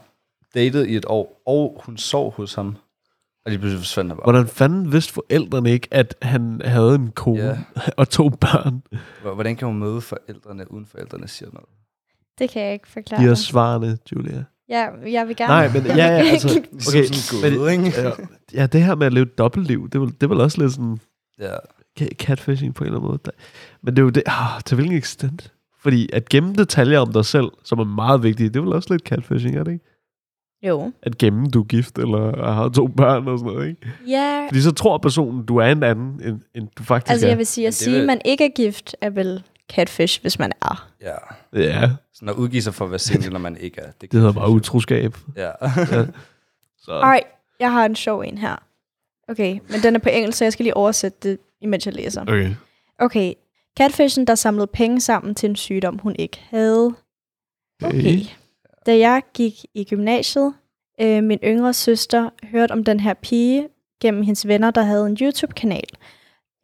datede 0.55 0.89
i 0.91 0.97
et 0.97 1.05
år, 1.09 1.43
og 1.47 1.83
hun 1.87 1.97
sov 1.99 2.33
hos 2.35 2.55
ham. 2.55 2.77
Og 3.49 3.51
lige 3.51 3.59
pludselig 3.61 3.81
forsvandt 3.81 4.11
han 4.11 4.17
bare. 4.17 4.25
Hvordan 4.33 4.47
fanden 4.49 4.93
vidste 4.93 5.13
forældrene 5.13 5.71
ikke, 5.71 5.89
at 5.91 6.15
han 6.23 6.61
havde 6.65 6.95
en 6.95 7.11
kone 7.11 7.43
Ja. 7.45 7.59
og 8.01 8.09
to 8.09 8.29
børn? 8.29 8.83
Hvor- 9.23 9.35
Hvordan 9.35 9.57
kan 9.57 9.69
hun 9.69 9.79
møde 9.79 10.01
forældrene, 10.01 10.73
uden 10.73 10.87
forældrene 10.87 11.29
siger 11.29 11.49
noget? 11.53 11.69
Det 12.39 12.51
kan 12.51 12.63
jeg 12.63 12.73
ikke 12.73 12.89
forklare. 12.89 13.23
De 13.25 13.29
er 13.31 13.35
svarene, 13.35 13.99
Julia. 14.13 14.45
Ja, 14.69 14.87
jeg 15.13 15.29
vil 15.29 15.37
gerne. 15.37 15.53
Nej, 15.53 15.73
men 15.73 15.87
ja, 15.97 15.97
ja, 15.97 16.05
altså, 16.05 16.49
okay, 16.89 17.05
sådan 17.13 17.61
men, 17.61 17.85
ikke? 17.87 18.01
ja, 18.01 18.11
ja, 18.55 18.67
det 18.67 18.83
her 18.85 18.95
med 18.95 19.07
at 19.07 19.13
leve 19.13 19.23
et 19.23 19.39
dobbeltliv, 19.39 19.85
det 19.89 19.95
er, 19.95 19.99
vel, 19.99 20.09
det 20.13 20.23
er 20.23 20.27
vel 20.29 20.41
også 20.41 20.61
lidt 20.61 20.73
sådan 20.73 20.99
Ja. 21.41 21.55
ca- 22.01 22.15
catfishing 22.15 22.75
på 22.75 22.85
en 22.85 22.87
eller 22.87 22.99
anden 22.99 23.09
måde. 23.11 23.21
Men 23.83 23.97
det 23.97 24.03
er 24.03 24.05
jo 24.05 24.11
det, 24.11 24.23
ah, 24.27 24.61
til 24.67 24.75
hvilken 24.75 24.97
ekstent? 24.97 25.53
Fordi 25.81 26.09
at 26.13 26.29
gemme 26.29 26.55
detaljer 26.55 26.99
om 27.01 27.13
dig 27.13 27.25
selv, 27.25 27.49
som 27.65 27.79
er 27.79 27.85
meget 27.85 28.23
vigtige, 28.23 28.49
det 28.49 28.57
er 28.57 28.61
vel 28.61 28.73
også 28.73 28.95
lidt 28.95 29.03
catfishing, 29.03 29.57
er 29.57 29.65
det 29.65 29.73
ikke? 29.73 29.85
Jo. 30.63 30.93
At 31.03 31.19
gemme, 31.19 31.47
du 31.49 31.61
er 31.61 31.65
gift, 31.65 31.99
eller 31.99 32.53
har 32.53 32.69
to 32.69 32.87
børn 32.87 33.29
og 33.29 33.39
sådan 33.39 33.53
noget, 33.53 33.69
ikke? 33.69 33.87
Ja, 34.09 34.47
Fordi 34.49 34.61
så 34.61 34.73
tror 34.73 34.99
personen, 34.99 35.47
du 35.47 35.57
er 35.57 35.65
en 35.67 35.83
anden, 35.83 36.21
end, 36.25 36.41
end 36.55 36.69
du 36.79 36.83
faktisk 36.83 37.11
altså 37.13 37.27
er. 37.27 37.31
jeg 37.31 37.39
vil 37.39 37.47
sige, 37.47 37.67
at 37.67 37.71
det 37.71 37.75
sige, 37.79 37.93
vil- 37.95 38.01
at 38.01 38.07
man 38.07 38.21
ikke 38.25 38.45
er 38.45 38.49
gift, 38.57 38.97
er 39.01 39.11
vel 39.11 39.43
catfish, 39.73 40.21
hvis 40.21 40.39
man 40.39 40.53
er. 40.63 40.89
ja. 41.03 41.15
Ja, 41.53 41.91
Sådan 42.15 42.29
at 42.29 42.35
udgive 42.35 42.63
sig 42.63 42.75
for 42.75 42.85
at 42.85 42.91
være 42.91 42.99
single, 42.99 43.31
når 43.31 43.39
man 43.39 43.57
ikke 43.57 43.81
er. 43.81 43.91
det 44.01 44.13
hedder 44.13 44.33
bare 44.33 44.51
utroskab. 44.51 45.17
Ja. 45.37 45.51
Så. 46.85 46.93
Ej, 46.93 47.21
jeg 47.61 47.73
har 47.73 47.85
en 47.85 47.97
sjov 47.97 48.21
en 48.21 48.39
her. 48.39 48.57
Okay, 49.29 49.59
men 49.71 49.81
den 49.83 49.95
er 49.95 49.99
på 49.99 50.09
engelsk, 50.09 50.39
så 50.39 50.45
jeg 50.45 50.53
skal 50.53 50.65
lige 50.65 50.77
oversætte 50.77 51.19
det, 51.31 51.39
imens 51.61 51.87
jeg 51.87 51.95
læser. 51.95 52.23
Okay. 52.23 52.51
Okay, 52.99 53.33
catfishen, 53.79 54.27
der 54.27 54.35
samlede 54.35 54.67
penge 54.67 55.01
sammen 55.01 55.35
til 55.35 55.51
en 55.51 55.57
sygdom, 55.57 55.99
hun 55.99 56.17
ikke 56.19 56.41
havde. 56.51 56.95
Okay. 57.85 58.21
Da 58.89 58.99
jeg 58.99 59.23
gik 59.35 59.55
i 59.75 59.85
gymnasiet, 59.85 60.55
øh, 61.01 61.25
min 61.25 61.39
yngre 61.45 61.75
søster 61.75 62.31
hørte 62.45 62.73
om 62.73 62.85
den 62.85 63.01
her 63.01 63.15
pige 63.15 63.69
gennem 64.01 64.23
hendes 64.23 64.49
venner, 64.49 64.71
der 64.71 64.83
havde 64.83 65.07
en 65.07 65.17
YouTube-kanal. 65.21 65.89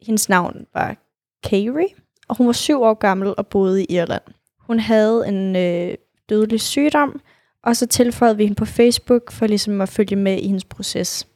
Hendes 0.01 0.29
navn 0.29 0.65
var 0.73 0.97
Kari, 1.43 1.85
og 2.27 2.37
hun 2.37 2.47
var 2.47 2.53
syv 2.53 2.81
år 2.81 2.93
gammel 2.93 3.33
og 3.37 3.47
boede 3.47 3.83
i 3.83 3.85
Irland. 3.89 4.21
Hun 4.59 4.79
havde 4.79 5.27
en 5.27 5.55
øh, 5.55 5.97
dødelig 6.29 6.61
sygdom, 6.61 7.21
og 7.63 7.75
så 7.75 7.87
tilføjede 7.87 8.37
vi 8.37 8.43
hende 8.43 8.55
på 8.55 8.65
Facebook 8.65 9.31
for 9.31 9.47
ligesom 9.47 9.81
at 9.81 9.89
følge 9.89 10.15
med 10.15 10.39
i 10.39 10.47
hendes 10.47 10.65
proces. 10.65 11.27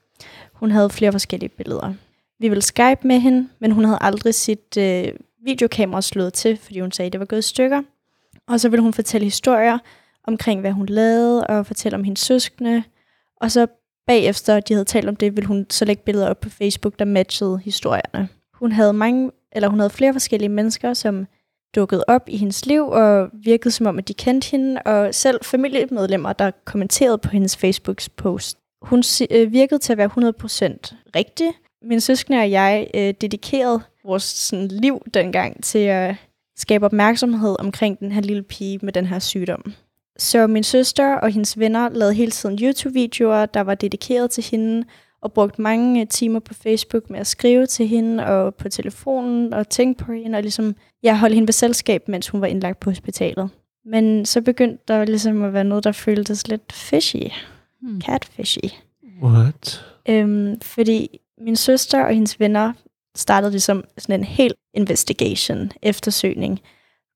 Hun 0.54 0.72
havde 0.72 0.90
flere 0.90 1.12
forskellige 1.12 1.50
billeder. 1.50 1.94
Vi 2.40 2.50
ville 2.50 2.62
Skype 2.62 3.08
med 3.08 3.20
hende, 3.20 3.50
men 3.60 3.72
hun 3.72 3.86
havde 3.86 3.98
aldrig 4.02 4.36
sit 4.36 4.78
øh, 4.78 5.08
videokamera 5.46 6.02
slået 6.02 6.34
til, 6.34 6.58
fordi 6.58 6.80
hun 6.80 6.92
sagde, 6.92 7.08
at 7.08 7.14
det 7.14 7.20
var 7.20 7.26
gået 7.26 7.40
i 7.40 7.42
stykker. 7.42 7.82
Og 8.48 8.60
så 8.60 8.70
ville 8.70 8.84
hun 8.84 8.94
fortælle 8.94 9.26
historier 9.26 9.78
omkring, 10.30 10.62
hvad 10.62 10.72
hun 10.72 10.86
lavede, 10.86 11.48
og 11.48 11.66
fortælle 11.66 11.98
om 11.98 12.04
hendes 12.04 12.20
søskende. 12.20 12.84
Og 13.42 13.52
så 13.52 13.68
bagefter, 14.08 14.60
de 14.60 14.74
havde 14.74 14.86
talt 14.86 15.10
om 15.10 15.16
det, 15.16 15.36
ville 15.36 15.48
hun 15.48 15.66
så 15.70 15.86
lægge 15.86 16.04
billeder 16.06 16.30
op 16.30 16.40
på 16.40 16.50
Facebook, 16.50 17.00
der 17.00 17.06
matchede 17.06 17.60
historierne. 17.60 18.30
Hun 18.54 18.72
havde 18.72 18.94
mange, 18.94 19.32
eller 19.52 19.68
hun 19.70 19.80
havde 19.80 19.90
flere 19.90 20.14
forskellige 20.14 20.50
mennesker, 20.50 20.94
som 20.94 21.28
dukkede 21.76 22.04
op 22.08 22.30
i 22.30 22.38
hendes 22.38 22.66
liv, 22.66 22.88
og 22.88 23.30
virkede 23.34 23.72
som 23.72 23.86
om, 23.86 23.98
at 23.98 24.08
de 24.08 24.14
kendte 24.14 24.52
hende, 24.52 24.82
og 24.82 25.16
selv 25.16 25.40
familiemedlemmer, 25.44 26.34
der 26.34 26.52
kommenterede 26.66 27.18
på 27.18 27.30
hendes 27.30 27.58
Facebooks 27.58 28.10
post. 28.10 28.58
Hun 28.82 29.04
øh, 29.32 29.52
virkede 29.52 29.80
til 29.80 29.92
at 29.92 29.98
være 29.98 30.10
100% 30.10 31.16
rigtig. 31.16 31.48
Min 31.82 32.02
søskende 32.02 32.40
og 32.40 32.52
jeg 32.52 32.88
øh, 32.94 33.14
dedikerede 33.22 33.82
vores 34.06 34.24
sådan, 34.24 34.68
liv 34.68 35.02
dengang 35.14 35.64
til 35.64 35.80
at 35.80 36.16
skabe 36.58 36.86
opmærksomhed 36.86 37.56
omkring 37.60 38.00
den 38.00 38.12
her 38.12 38.22
lille 38.22 38.44
pige 38.44 38.80
med 38.82 38.94
den 38.94 39.06
her 39.06 39.20
sygdom. 39.20 39.74
Så 40.20 40.48
min 40.48 40.64
søster 40.64 41.16
og 41.16 41.32
hendes 41.32 41.60
venner 41.60 41.90
lavede 41.90 42.14
hele 42.14 42.32
tiden 42.32 42.60
YouTube-videoer, 42.62 43.46
der 43.46 43.62
var 43.62 43.76
dedikeret 43.76 44.32
til 44.32 44.44
hende, 44.44 44.86
og 45.22 45.34
brugte 45.34 45.62
mange 45.62 46.02
øh, 46.02 46.08
timer 46.08 46.40
på 46.40 46.54
Facebook 46.54 47.10
med 47.10 47.20
at 47.20 47.28
skrive 47.28 47.66
til 47.66 47.88
hende, 47.88 48.26
og 48.26 48.56
på 48.56 48.70
telefonen, 48.70 49.54
og 49.54 49.70
tænke 49.70 50.04
på 50.04 50.12
hende, 50.12 50.38
og 50.38 50.42
ligesom, 50.42 50.76
jeg 51.04 51.20
holdt 51.20 51.36
hende 51.36 51.48
ved 51.48 51.54
selskab, 51.54 52.08
mens 52.08 52.30
hun 52.30 52.42
var 52.42 52.48
indlagt 52.48 52.80
på 52.80 52.90
hospitalet. 52.90 53.50
Men 53.86 54.26
så 54.26 54.42
begyndte 54.42 54.84
der 54.88 55.06
ligesom 55.06 55.44
at 55.44 55.54
være 55.54 55.64
noget, 55.64 55.84
der 55.84 55.92
føltes 55.92 56.48
lidt 56.48 56.74
fishy. 56.74 57.32
Hmm. 57.82 58.02
Catfishy. 58.02 58.70
What? 59.24 59.86
Øhm, 60.10 60.62
fordi 60.62 61.20
min 61.42 61.56
søster 61.56 62.04
og 62.04 62.14
hendes 62.14 62.40
venner 62.40 62.74
startede 63.16 63.52
ligesom 63.52 63.84
sådan 63.98 64.20
en 64.20 64.24
helt 64.24 64.56
investigation, 64.74 65.72
eftersøgning, 65.82 66.60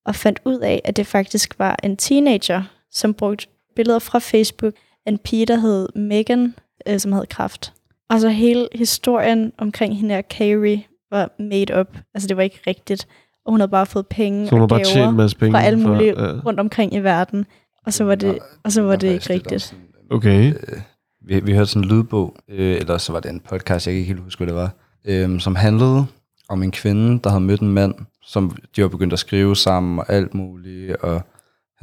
og 0.06 0.16
fandt 0.16 0.40
ud 0.46 0.60
af, 0.60 0.82
at 0.84 0.98
det 0.98 1.08
faktisk 1.08 1.60
var 1.60 1.80
en 1.84 1.98
teenager, 1.98 2.64
som 2.94 3.14
brugte 3.14 3.48
billeder 3.76 4.00
fra 4.00 4.20
Facebook 4.20 4.74
af 5.06 5.12
en 5.12 5.18
pige, 5.18 5.46
der 5.46 5.58
hed 5.58 5.90
Megan, 5.96 6.56
øh, 6.88 7.00
som 7.00 7.12
havde 7.12 7.26
kræft. 7.26 7.74
Og 8.10 8.20
så 8.20 8.30
hele 8.30 8.68
historien 8.76 9.52
omkring 9.58 9.98
hende 9.98 10.16
her, 10.16 10.22
Carrie, 10.22 10.84
var 11.12 11.32
made 11.40 11.80
up. 11.80 11.98
Altså 12.14 12.28
det 12.28 12.38
var 12.38 12.44
ikke 12.44 12.60
rigtigt. 12.68 13.08
Og 13.46 13.52
hun 13.52 13.60
havde 13.60 13.72
bare 13.72 13.86
fået 13.86 14.08
penge 14.08 14.46
Så 14.48 14.50
hun 14.50 14.60
har 14.60 14.64
og 14.64 14.70
bare 14.70 14.84
gaver 14.94 15.10
en 15.10 15.16
masse 15.16 15.38
penge. 15.38 15.54
fra 15.54 15.64
alle 15.64 15.80
mulige 15.80 16.22
ja. 16.22 16.40
rundt 16.46 16.60
omkring 16.60 16.94
i 16.94 17.00
verden. 17.00 17.46
Og 17.86 17.94
så 17.94 18.04
var 18.04 18.16
det, 18.16 18.40
og 18.64 18.72
så 18.72 18.82
var 18.82 18.96
det 18.96 19.14
ikke 19.14 19.30
rigtigt. 19.34 19.76
Okay. 20.12 20.54
Øh, 20.54 20.80
vi, 21.28 21.40
vi 21.40 21.54
hørte 21.54 21.66
sådan 21.66 21.84
en 21.84 21.90
lydbog, 21.90 22.36
øh, 22.50 22.76
eller 22.76 22.98
så 22.98 23.12
var 23.12 23.20
det 23.20 23.30
en 23.32 23.40
podcast, 23.40 23.88
jeg 23.88 23.94
kan 23.94 24.00
ikke 24.00 24.08
helt 24.08 24.20
huske, 24.20 24.40
hvad 24.40 24.48
det 24.48 24.56
var, 24.56 24.72
øh, 25.06 25.40
som 25.40 25.56
handlede 25.56 26.06
om 26.50 26.64
en 26.64 26.72
kvinde, 26.72 27.20
der 27.24 27.30
havde 27.30 27.44
mødt 27.44 27.62
en 27.62 27.74
mand, 27.74 27.96
som 28.24 28.58
de 28.76 28.82
var 28.82 28.88
begyndt 28.88 29.14
at 29.14 29.20
skrive 29.20 29.56
sammen 29.56 30.00
og 30.00 30.06
alt 30.10 30.34
muligt, 30.34 30.96
og 30.96 31.22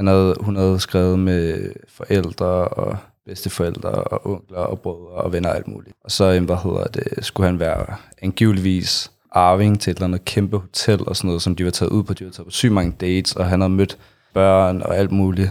han 0.00 0.06
havde, 0.06 0.34
hun 0.40 0.56
havde 0.56 0.80
skrevet 0.80 1.18
med 1.18 1.72
forældre 1.88 2.46
og 2.68 2.96
bedsteforældre 3.26 3.90
og 3.90 4.26
onkler 4.26 4.58
og 4.58 4.80
brødre 4.80 5.14
og 5.14 5.32
venner 5.32 5.48
og 5.48 5.56
alt 5.56 5.68
muligt. 5.68 5.96
Og 6.04 6.10
så, 6.10 6.24
øhm, 6.24 6.44
hvad 6.44 6.56
hedder 6.56 6.84
det, 6.84 7.24
skulle 7.24 7.46
han 7.46 7.60
være 7.60 7.86
angiveligvis 8.22 9.10
arving 9.32 9.80
til 9.80 9.90
et 9.90 9.96
eller 9.96 10.06
andet 10.06 10.24
kæmpe 10.24 10.58
hotel 10.58 11.08
og 11.08 11.16
sådan 11.16 11.28
noget, 11.28 11.42
som 11.42 11.56
de 11.56 11.64
var 11.64 11.70
taget 11.70 11.90
ud 11.90 12.02
på. 12.02 12.14
De 12.14 12.24
var 12.24 12.30
taget 12.30 12.46
på 12.46 12.50
sygt 12.50 12.72
mange 12.72 12.96
dates, 13.00 13.36
og 13.36 13.46
han 13.46 13.60
havde 13.60 13.72
mødt 13.72 13.98
børn 14.34 14.82
og 14.82 14.96
alt 14.96 15.12
muligt. 15.12 15.50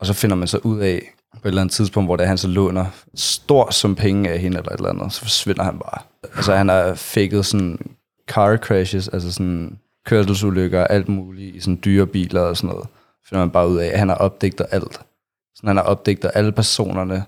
Og 0.00 0.06
så 0.06 0.12
finder 0.12 0.36
man 0.36 0.48
så 0.48 0.58
ud 0.62 0.78
af, 0.78 1.02
på 1.32 1.40
et 1.44 1.46
eller 1.48 1.60
andet 1.60 1.74
tidspunkt, 1.74 2.08
hvor 2.08 2.16
det 2.16 2.24
er, 2.24 2.28
han 2.28 2.38
så 2.38 2.48
låner 2.48 2.86
stor 3.14 3.70
som 3.70 3.94
penge 3.94 4.30
af 4.30 4.38
hende 4.38 4.58
eller 4.58 4.72
et 4.72 4.76
eller 4.76 4.90
andet, 4.90 5.12
så 5.12 5.20
forsvinder 5.20 5.62
han 5.62 5.78
bare. 5.78 6.02
Altså 6.36 6.54
han 6.54 6.68
har 6.68 6.94
faked 6.94 7.42
sådan 7.42 7.78
car 8.28 8.56
crashes, 8.56 9.08
altså 9.08 9.32
sådan 9.32 9.78
kørselsulykker 10.06 10.80
og 10.80 10.92
alt 10.92 11.08
muligt 11.08 11.56
i 11.56 11.60
sådan 11.60 11.80
dyre 11.84 12.06
biler 12.06 12.40
og 12.40 12.56
sådan 12.56 12.70
noget. 12.70 12.86
Finder 13.28 13.44
man 13.44 13.50
bare 13.50 13.68
ud 13.68 13.78
af, 13.78 13.86
at 13.86 13.98
han 13.98 14.08
har 14.08 14.16
opdigtet 14.16 14.66
alt. 14.70 15.00
Sådan, 15.54 15.68
han 15.68 15.76
har 15.76 15.84
opdigtet 15.84 16.30
alle 16.34 16.52
personerne 16.52 17.24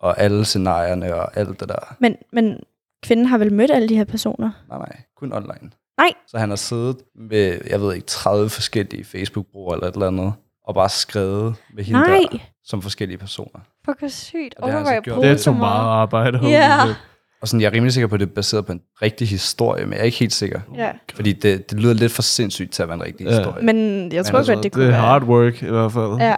og 0.00 0.20
alle 0.20 0.44
scenarierne 0.44 1.14
og 1.14 1.36
alt 1.36 1.60
det 1.60 1.68
der. 1.68 1.96
Men, 1.98 2.16
men 2.32 2.60
kvinden 3.02 3.26
har 3.26 3.38
vel 3.38 3.52
mødt 3.52 3.70
alle 3.70 3.88
de 3.88 3.96
her 3.96 4.04
personer? 4.04 4.50
Nej, 4.68 4.78
nej, 4.78 4.96
kun 5.16 5.32
online. 5.32 5.70
Nej. 5.98 6.12
Så 6.26 6.38
han 6.38 6.48
har 6.48 6.56
siddet 6.56 6.96
med, 7.14 7.60
jeg 7.70 7.80
ved 7.80 7.94
ikke, 7.94 8.06
30 8.06 8.50
forskellige 8.50 9.04
Facebook-brugere 9.04 9.76
eller 9.76 9.88
et 9.88 9.94
eller 9.94 10.06
andet, 10.06 10.32
og 10.66 10.74
bare 10.74 10.88
skrevet 10.88 11.54
med 11.74 11.84
hende 11.84 12.00
Nej, 12.00 12.18
der, 12.32 12.38
som 12.64 12.82
forskellige 12.82 13.18
personer. 13.18 13.60
fuck 13.84 13.98
hvor 13.98 14.08
sygt. 14.08 14.54
Og 14.54 14.62
det 14.66 14.72
har 14.72 14.80
Åh, 14.80 14.86
han 14.86 14.96
så 14.96 15.00
gjort. 15.00 15.22
Det 15.24 15.40
så 15.40 15.44
tog 15.44 15.56
meget 15.56 15.86
arbejde. 15.88 16.38
shit. 16.38 16.96
Og 17.40 17.48
sådan, 17.48 17.60
jeg 17.60 17.68
er 17.68 17.72
rimelig 17.72 17.92
sikker 17.92 18.06
på, 18.08 18.14
at 18.14 18.20
det 18.20 18.26
er 18.28 18.30
baseret 18.34 18.66
på 18.66 18.72
en 18.72 18.80
rigtig 19.02 19.28
historie, 19.28 19.84
men 19.84 19.92
jeg 19.92 20.00
er 20.00 20.04
ikke 20.04 20.18
helt 20.18 20.32
sikker. 20.32 20.60
Ja. 20.76 20.90
Fordi 21.14 21.32
det, 21.32 21.70
det 21.70 21.80
lyder 21.80 21.94
lidt 21.94 22.12
for 22.12 22.22
sindssygt 22.22 22.72
til 22.72 22.82
at 22.82 22.88
være 22.88 22.94
en 22.96 23.02
rigtig 23.04 23.26
Ja. 23.26 23.36
historie. 23.36 23.64
Men 23.64 24.12
jeg 24.12 24.24
tror 24.26 24.38
altså, 24.38 24.54
godt, 24.54 24.64
det 24.64 24.72
kunne 24.72 24.82
det 24.84 24.88
er 24.88 24.92
være. 24.92 25.00
hard 25.00 25.22
work 25.22 25.62
i 25.62 25.66
hvert 25.66 25.92
fald. 25.92 26.12
Ja, 26.18 26.34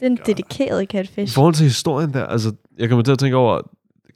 det 0.00 0.02
er 0.02 0.06
en 0.06 0.18
dedikeret 0.26 0.82
I 0.82 0.86
catfish. 0.86 1.34
forhold 1.34 1.54
til 1.54 1.64
historien 1.64 2.12
der, 2.12 2.26
altså, 2.26 2.52
jeg 2.78 2.88
kommer 2.88 3.02
til 3.02 3.12
at 3.12 3.18
tænke 3.18 3.36
over, 3.36 3.60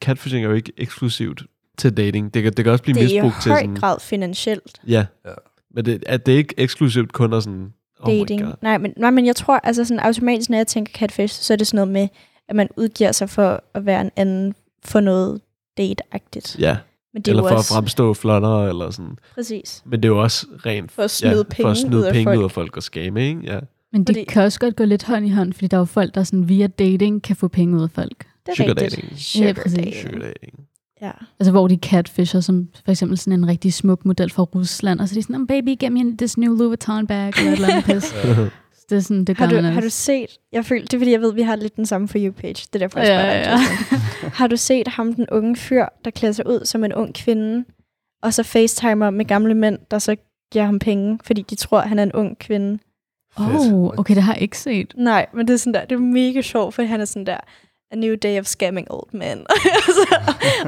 catfishing 0.01 0.45
er 0.45 0.49
jo 0.49 0.55
ikke 0.55 0.71
eksklusivt 0.77 1.43
til 1.77 1.97
dating. 1.97 2.33
Det 2.33 2.43
kan, 2.43 2.53
det 2.53 2.65
kan 2.65 2.71
også 2.71 2.83
blive 2.83 2.95
Det 2.95 3.03
er 3.03 3.09
i 3.09 3.13
misbrugt 3.13 3.35
til 3.41 3.51
høj 3.51 3.59
sådan... 3.61 3.75
grad 3.75 3.99
finansielt 3.99 4.73
Ja. 4.87 5.05
Ja. 5.25 5.31
Men 5.75 5.85
det, 5.85 6.03
at 6.07 6.25
det 6.25 6.31
ikke 6.31 6.53
eksklusivt 6.57 7.13
kun 7.13 7.33
er 7.33 7.39
sådan... 7.39 7.73
Oh 7.99 8.13
dating. 8.13 8.53
Nej, 8.61 8.77
men, 8.77 8.93
nej, 8.97 9.11
men 9.11 9.25
jeg 9.25 9.35
tror, 9.35 9.59
altså 9.63 9.85
sådan 9.85 9.99
automatisk, 9.99 10.49
når 10.49 10.57
jeg 10.57 10.67
tænker 10.67 10.91
catfish, 10.93 11.41
så 11.41 11.53
er 11.53 11.57
det 11.57 11.67
sådan 11.67 11.77
noget 11.77 11.91
med, 11.91 12.07
at 12.49 12.55
man 12.55 12.67
udgiver 12.77 13.11
sig 13.11 13.29
for 13.29 13.63
at 13.73 13.85
være 13.85 14.01
en 14.01 14.11
anden 14.15 14.53
for 14.85 14.99
noget 14.99 15.41
date-agtigt. 15.79 16.55
Ja, 16.59 16.77
Men 17.13 17.21
det 17.21 17.27
er 17.27 17.31
eller 17.31 17.43
for 17.49 17.55
også, 17.55 17.73
at 17.73 17.77
fremstå 17.77 18.13
flottere, 18.13 18.69
eller 18.69 18.91
sådan. 18.91 19.17
Præcis. 19.35 19.81
Men 19.85 20.03
det 20.03 20.09
er 20.09 20.13
jo 20.13 20.21
også 20.21 20.47
rent... 20.65 20.91
For 20.91 21.03
at 21.03 21.11
snyde 21.11 21.37
ja, 21.37 21.43
penge 21.43 21.63
for 21.63 21.69
at 21.69 21.77
snyde 21.77 21.97
ud 21.97 22.03
af 22.03 22.13
penge 22.13 22.25
folk. 22.25 22.39
ud 22.39 22.43
af 22.43 22.51
folk 22.51 22.77
og 22.77 22.83
skamme, 22.83 23.27
ikke? 23.27 23.41
Ja. 23.43 23.59
Men 23.91 24.03
det 24.03 24.15
Fordi- 24.15 24.23
kan 24.23 24.43
også 24.43 24.59
godt 24.59 24.75
gå 24.75 24.83
lidt 24.85 25.03
hånd 25.03 25.25
i 25.25 25.29
hånd, 25.29 25.53
fordi 25.53 25.67
der 25.67 25.77
er 25.77 25.81
jo 25.81 25.85
folk, 25.85 26.15
der 26.15 26.23
sådan 26.23 26.49
via 26.49 26.67
dating 26.67 27.23
kan 27.23 27.35
få 27.35 27.47
penge 27.47 27.77
ud 27.77 27.83
af 27.83 27.91
folk. 27.91 28.17
Det 28.45 28.51
er 28.51 28.55
Sugar 28.55 28.69
rigtigt. 28.69 28.91
dating. 28.95 29.19
Sugar 29.19 29.47
Ja, 29.47 29.53
præcis. 29.53 29.73
dating. 29.77 29.95
Sugar 30.01 30.19
dating. 30.19 30.59
Ja. 31.01 31.11
Altså 31.39 31.51
hvor 31.51 31.67
de 31.67 31.75
catfisher, 31.75 32.39
som 32.39 32.67
for 32.85 32.91
eksempel 32.91 33.17
sådan 33.17 33.39
en 33.39 33.47
rigtig 33.47 33.73
smuk 33.73 34.05
model 34.05 34.29
fra 34.31 34.43
Rusland, 34.43 34.99
og 34.99 35.09
så 35.09 35.13
er 35.13 35.17
de 35.17 35.21
sådan, 35.21 35.35
oh, 35.35 35.47
baby, 35.47 35.75
get 35.79 35.91
me 35.91 36.17
this 36.17 36.37
new 36.37 36.55
Louis 36.55 36.67
Vuitton 36.67 37.07
bag, 37.07 37.27
eller 37.37 37.51
et 37.51 37.53
eller 37.53 37.67
andet 37.67 37.85
pis. 37.85 38.13
Det 38.89 38.95
er 38.95 38.99
sådan, 38.99 39.25
det 39.25 39.37
Har 39.37 39.47
du, 39.47 39.55
har 39.61 39.81
du 39.81 39.89
set, 39.89 40.37
jeg 40.51 40.65
føler, 40.65 40.81
det 40.81 40.93
er 40.93 40.97
fordi, 40.97 41.11
jeg 41.11 41.21
ved, 41.21 41.33
vi 41.33 41.41
har 41.41 41.55
lidt 41.55 41.75
den 41.75 41.85
samme 41.85 42.07
for 42.07 42.17
you-page. 42.17 42.53
Det 42.53 42.75
er 42.75 42.79
derfor, 42.79 42.99
jeg 42.99 43.07
Ja, 43.07 43.19
spørger 43.21 43.37
ja, 43.37 43.43
dig, 43.43 43.59
Justin. 43.91 44.29
Har 44.29 44.47
du 44.47 44.57
set 44.57 44.87
ham, 44.87 45.13
den 45.13 45.25
unge 45.31 45.55
fyr, 45.55 45.85
der 46.05 46.11
klæder 46.11 46.33
sig 46.33 46.47
ud 46.47 46.65
som 46.65 46.83
en 46.83 46.93
ung 46.93 47.13
kvinde, 47.13 47.65
og 48.23 48.33
så 48.33 48.43
facetimer 48.43 49.09
med 49.09 49.25
gamle 49.25 49.53
mænd, 49.53 49.79
der 49.91 49.99
så 49.99 50.15
giver 50.51 50.65
ham 50.65 50.79
penge, 50.79 51.19
fordi 51.23 51.41
de 51.41 51.55
tror, 51.55 51.81
han 51.81 51.99
er 51.99 52.03
en 52.03 52.13
ung 52.13 52.39
kvinde? 52.39 52.79
Oh, 53.37 53.83
okay, 53.99 54.15
det 54.15 54.23
har 54.23 54.33
jeg 54.33 54.41
ikke 54.41 54.57
set. 54.57 54.93
Nej, 54.97 55.25
men 55.33 55.47
det 55.47 55.53
er 55.53 55.57
sådan 55.57 55.73
der, 55.73 55.85
det 55.85 55.95
er 55.95 55.99
mega 55.99 56.41
sjovt, 56.41 56.73
for 56.73 56.83
han 56.83 57.01
er 57.01 57.05
sådan 57.05 57.25
der, 57.25 57.37
a 57.91 57.95
new 57.95 58.15
day 58.15 58.39
of 58.39 58.45
scamming 58.45 58.87
old 58.91 59.09
men. 59.13 59.39
og, 59.87 59.93
så, 59.93 60.21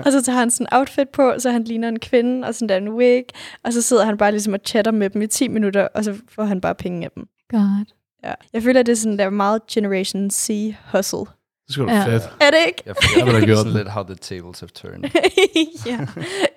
og 0.06 0.12
så 0.12 0.22
tager 0.22 0.40
han 0.40 0.52
sådan 0.52 0.68
en 0.72 0.78
outfit 0.78 1.10
på, 1.10 1.34
så 1.38 1.52
han 1.52 1.64
ligner 1.64 1.88
en 1.88 2.00
kvinde, 2.00 2.48
og 2.48 2.56
sådan 2.56 2.70
der 2.70 2.78
en 2.78 2.90
wig, 2.90 3.24
og 3.64 3.74
så 3.74 3.82
sidder 3.82 4.06
han 4.06 4.18
bare 4.18 4.32
ligesom 4.32 4.54
og 4.54 4.60
chatter 4.66 4.92
med 4.92 5.10
dem 5.10 5.22
i 5.22 5.28
10 5.28 5.48
minutter, 5.48 5.88
og 5.96 6.04
så 6.04 6.16
får 6.30 6.44
han 6.44 6.62
bare 6.62 6.76
penge 6.76 7.06
af 7.06 7.12
dem. 7.16 7.28
God. 7.50 7.86
Ja. 8.26 8.34
Jeg 8.54 8.64
føler, 8.64 8.84
det 8.84 8.92
er 8.92 8.96
sådan 8.96 9.20
der 9.20 9.30
meget 9.30 9.62
Generation 9.72 10.30
C 10.32 10.76
hustle. 10.92 11.20
Det 11.20 11.74
skulle 11.74 11.94
Ja. 11.94 12.00
ja. 12.00 12.06
fedt. 12.08 12.24
Er 12.42 12.52
det 12.52 12.58
ikke? 12.68 12.84
Jeg 12.86 12.96
Jeg 13.18 13.28
føler 13.28 13.46
gjort 13.46 13.58
sådan 13.58 13.72
det. 13.74 13.80
lidt, 13.80 13.90
how 13.92 14.04
the 14.04 14.16
tables 14.16 14.60
have 14.60 14.68
turned. 14.76 15.10
ja, 15.86 16.08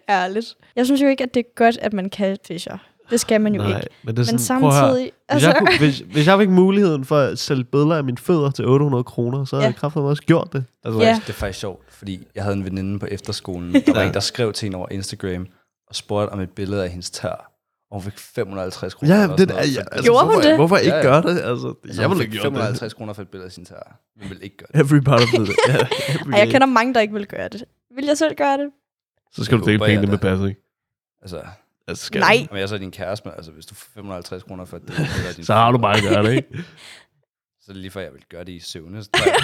ærligt. 0.08 0.54
Jeg 0.76 0.86
synes 0.86 1.02
jo 1.02 1.06
ikke, 1.08 1.24
at 1.24 1.34
det 1.34 1.40
er 1.40 1.54
godt, 1.56 1.78
at 1.78 1.92
man 1.92 2.08
catfisher. 2.10 2.78
Det 3.10 3.20
skal 3.20 3.40
man 3.40 3.54
jo 3.54 3.62
Nej, 3.62 3.76
ikke. 3.76 3.88
men 4.04 4.16
det 4.16 4.28
er 4.28 4.32
Men 4.32 4.38
sådan, 4.38 4.64
at 4.64 4.72
høre. 4.72 4.72
samtidig... 4.82 5.02
Hvis, 5.04 5.12
Altså, 5.28 5.48
jeg 5.48 5.56
kunne, 5.58 5.78
hvis, 5.78 5.98
hvis 5.98 6.26
jeg 6.26 6.38
fik 6.38 6.48
muligheden 6.48 7.04
for 7.04 7.16
at 7.18 7.38
sælge 7.38 7.64
billeder 7.64 7.96
af 7.96 8.04
mine 8.04 8.18
fødder 8.18 8.50
til 8.50 8.66
800 8.66 9.04
kroner, 9.04 9.44
så 9.44 9.56
havde 9.56 9.64
Ja. 9.64 9.68
jeg 9.68 9.76
kraftigt 9.76 10.02
også 10.04 10.22
gjort 10.22 10.48
det. 10.52 10.64
Altså, 10.84 11.00
Ja. 11.00 11.20
Det 11.26 11.28
er 11.28 11.32
faktisk 11.32 11.60
sjovt, 11.60 11.82
fordi 11.92 12.26
jeg 12.34 12.42
havde 12.44 12.56
en 12.56 12.64
veninde 12.64 12.98
på 12.98 13.06
efterskolen, 13.10 13.74
der 13.74 13.92
var 13.94 14.02
en, 14.02 14.14
der 14.14 14.20
skrev 14.20 14.52
til 14.52 14.66
hende 14.66 14.78
over 14.78 14.88
Instagram, 14.90 15.46
og 15.88 15.94
spurgte 15.94 16.32
om 16.32 16.40
et 16.40 16.50
billede 16.50 16.84
af 16.84 16.90
hendes 16.90 17.10
tær. 17.10 17.47
Og 17.90 17.94
hun 17.96 18.02
fik 18.02 18.18
550 18.18 18.94
kroner. 18.94 19.14
Ja, 19.16 19.22
det 19.26 19.50
er, 19.50 19.54
ja, 19.54 19.60
altså, 19.60 20.02
Gjorde 20.02 20.24
hun 20.24 20.32
hvorfor, 20.32 20.48
det? 20.48 20.56
Hvorfor 20.56 20.76
ikke 20.76 20.90
Ja, 20.90 20.96
ja. 20.96 21.02
gøre 21.02 21.22
det? 21.22 21.28
Altså, 21.40 21.74
Altså, 21.84 22.00
jeg 22.02 22.10
ville 22.10 22.24
gjort 22.26 22.32
det. 22.32 22.42
550 22.42 22.94
kroner 22.94 23.12
for 23.12 23.22
et 23.22 23.28
billede 23.28 23.46
af 23.46 23.52
sin 23.52 23.64
tær. 23.64 23.98
Hun 24.20 24.28
ville 24.28 24.44
ikke 24.44 24.56
gøre 24.56 24.68
det. 24.74 24.80
Every 24.80 25.00
part 25.00 25.20
of 25.22 25.28
it. 25.32 25.40
Every 25.40 26.32
Ej, 26.32 26.38
jeg 26.38 26.48
kender 26.48 26.66
mange, 26.66 26.94
der 26.94 27.00
ikke 27.00 27.14
vil 27.14 27.26
gøre 27.26 27.48
det. 27.48 27.64
Vil 27.96 28.04
jeg 28.04 28.18
selv 28.18 28.34
gøre 28.36 28.56
det? 28.58 28.70
Så 29.32 29.44
skal 29.44 29.56
Det 29.58 29.64
du 29.64 29.70
dele 29.70 29.84
jeg 29.84 29.88
pengene 29.88 30.10
med. 30.10 30.18
Patrick. 30.18 30.58
Altså, 31.22 31.40
Altså, 31.88 32.04
skal 32.04 32.20
Nej. 32.20 32.36
du? 32.48 32.50
om 32.50 32.56
jeg 32.56 32.62
er 32.62 32.66
så 32.66 32.78
din 32.78 32.90
kæreste, 32.90 33.28
men 33.28 33.34
altså, 33.36 33.52
hvis 33.52 33.66
du 33.66 33.74
får 33.74 33.86
550 33.94 34.42
kroner 34.42 34.64
for 34.64 34.76
et 34.76 34.82
billede 34.82 35.08
af 35.28 35.34
din 35.34 35.44
Så 35.44 35.54
har 35.54 35.72
du 35.72 35.78
bare 35.78 35.96
at 35.96 36.02
gøre 36.02 36.22
det, 36.22 36.32
ikke? 36.32 36.48
Så 37.60 37.66
er 37.68 37.72
det 37.72 37.76
lige 37.76 37.90
før, 37.90 38.00
jeg 38.00 38.12
vil 38.12 38.22
gøre 38.30 38.44
det 38.44 38.52
i 38.52 38.60
søvne. 38.60 39.02
Så 39.04 39.10
tager 39.14 39.26
jeg 39.30 39.34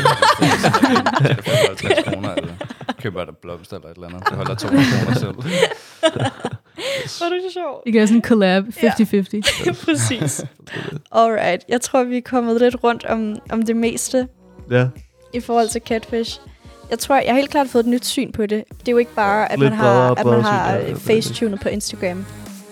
det 1.36 1.44
for 1.44 1.50
55 1.50 2.04
kroner, 2.14 2.34
eller 2.34 2.54
køber 3.00 3.24
der 3.24 3.32
blomster 3.32 3.76
eller 3.76 3.88
et 3.90 3.94
eller 3.94 4.08
andet. 4.08 4.28
Det 4.28 4.36
holder 4.36 4.54
200 4.54 4.86
kroner 5.04 5.18
selv. 5.18 5.34
Hvor 7.18 7.26
er 7.26 7.30
det 7.30 7.52
sjovt. 7.52 7.82
Vi 7.86 7.92
gør 7.92 8.06
sådan 8.06 8.16
en 8.16 8.22
collab, 8.22 8.64
50-50. 8.64 9.84
Præcis. 9.84 10.44
Alright. 11.12 11.64
Jeg 11.68 11.80
tror, 11.80 12.04
vi 12.04 12.16
er 12.16 12.22
kommet 12.24 12.60
lidt 12.60 12.76
rundt 12.84 13.04
om, 13.04 13.36
om 13.50 13.62
det 13.62 13.76
meste 13.76 14.28
Ja. 14.70 14.86
i 15.34 15.40
forhold 15.40 15.68
til 15.68 15.80
catfish. 15.86 16.40
Jeg 16.90 16.98
tror, 16.98 17.14
jeg 17.14 17.24
har 17.28 17.34
helt 17.36 17.50
klart 17.50 17.68
fået 17.68 17.84
et 17.84 17.90
nyt 17.90 18.06
syn 18.06 18.32
på 18.32 18.42
det. 18.46 18.64
Det 18.80 18.88
er 18.88 18.92
jo 18.92 18.98
ikke 18.98 19.14
bare, 19.14 19.52
at 19.52 19.58
Lidt 19.58 19.70
man 19.70 19.78
har, 19.78 20.14
bredere- 20.14 20.20
at 20.20 20.26
man 20.36 20.40
har 20.44 20.72
ja, 20.74 20.90
øh, 20.90 20.96
facetunet 20.96 21.60
på 21.60 21.68
Instagram. 21.68 22.16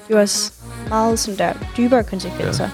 Det 0.09 0.15
er 0.15 0.15
jo 0.15 0.21
også 0.21 0.53
meget 0.89 1.19
sådan 1.19 1.39
der 1.39 1.53
dybere 1.77 2.05
konsekvenser. 2.05 2.69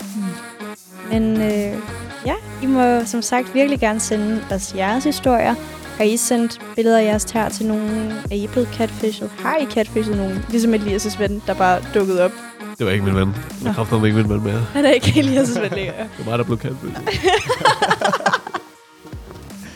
Ja. 1.13 1.19
Men 1.19 1.37
øh, 1.43 1.79
ja, 2.27 2.35
I 2.63 2.67
må 2.67 3.05
som 3.05 3.23
sagt 3.23 3.55
virkelig 3.55 3.81
gerne 3.81 4.01
sende 4.01 4.41
os 4.51 4.75
jeres 4.77 5.05
historier. 5.05 5.55
Har 5.99 6.05
I 6.05 6.17
sendt 6.17 6.61
billeder 6.77 6.99
af 6.99 7.05
jeres 7.05 7.25
tær 7.25 7.49
til 7.49 7.67
nogen? 7.67 8.13
Er 8.31 8.35
I 8.35 8.47
blevet 8.47 8.69
catfished? 8.75 9.29
Har 9.39 9.57
I 9.57 9.65
catfished 9.65 10.15
nogen? 10.15 10.45
Ligesom 10.51 10.75
Elias' 10.75 11.19
ven, 11.19 11.43
der 11.47 11.55
bare 11.55 11.81
dukkede 11.95 12.25
op. 12.25 12.31
Det 12.79 12.87
var 12.87 12.93
ikke 12.93 13.05
min 13.05 13.15
ven. 13.15 13.37
Jeg 13.65 13.75
kræfter 13.75 14.05
ikke 14.05 14.17
min 14.17 14.29
ven 14.29 14.43
mere. 14.43 14.61
Han 14.73 14.85
er 14.85 14.91
ikke 14.91 15.07
Elias' 15.07 15.61
ven 15.61 15.73
længere. 15.73 15.97
Det 16.19 16.27
var 16.27 16.31
mig, 16.31 16.39
der 16.39 16.45
blev 16.45 16.59
det. 16.59 16.73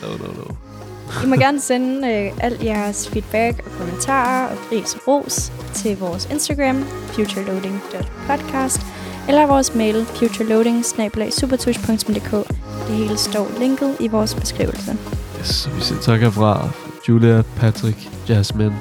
no, 0.01 0.07
no, 0.07 0.33
no. 0.33 0.53
I 1.23 1.27
må 1.27 1.35
gerne 1.35 1.61
sende 1.61 2.07
øh, 2.13 2.31
al 2.39 2.57
jeres 2.63 3.09
feedback 3.09 3.61
og 3.65 3.71
kommentarer 3.79 4.47
og 4.47 4.57
ris 4.71 4.93
og 4.95 5.01
ros 5.07 5.51
til 5.73 5.97
vores 5.97 6.27
Instagram, 6.31 6.83
futureloading.podcast, 7.07 8.81
eller 9.27 9.47
vores 9.47 9.75
mail, 9.75 10.05
futureloading 10.05 10.85
Det 12.87 12.95
hele 12.95 13.17
står 13.17 13.59
linket 13.59 13.95
i 13.99 14.07
vores 14.07 14.35
beskrivelse. 14.35 14.97
Yes, 15.43 15.69
vi 15.75 15.81
siger 15.81 16.01
tak 16.01 16.21
herfra. 16.21 16.69
Julia, 17.09 17.43
Patrick, 17.55 18.09
Jasmine 18.29 18.75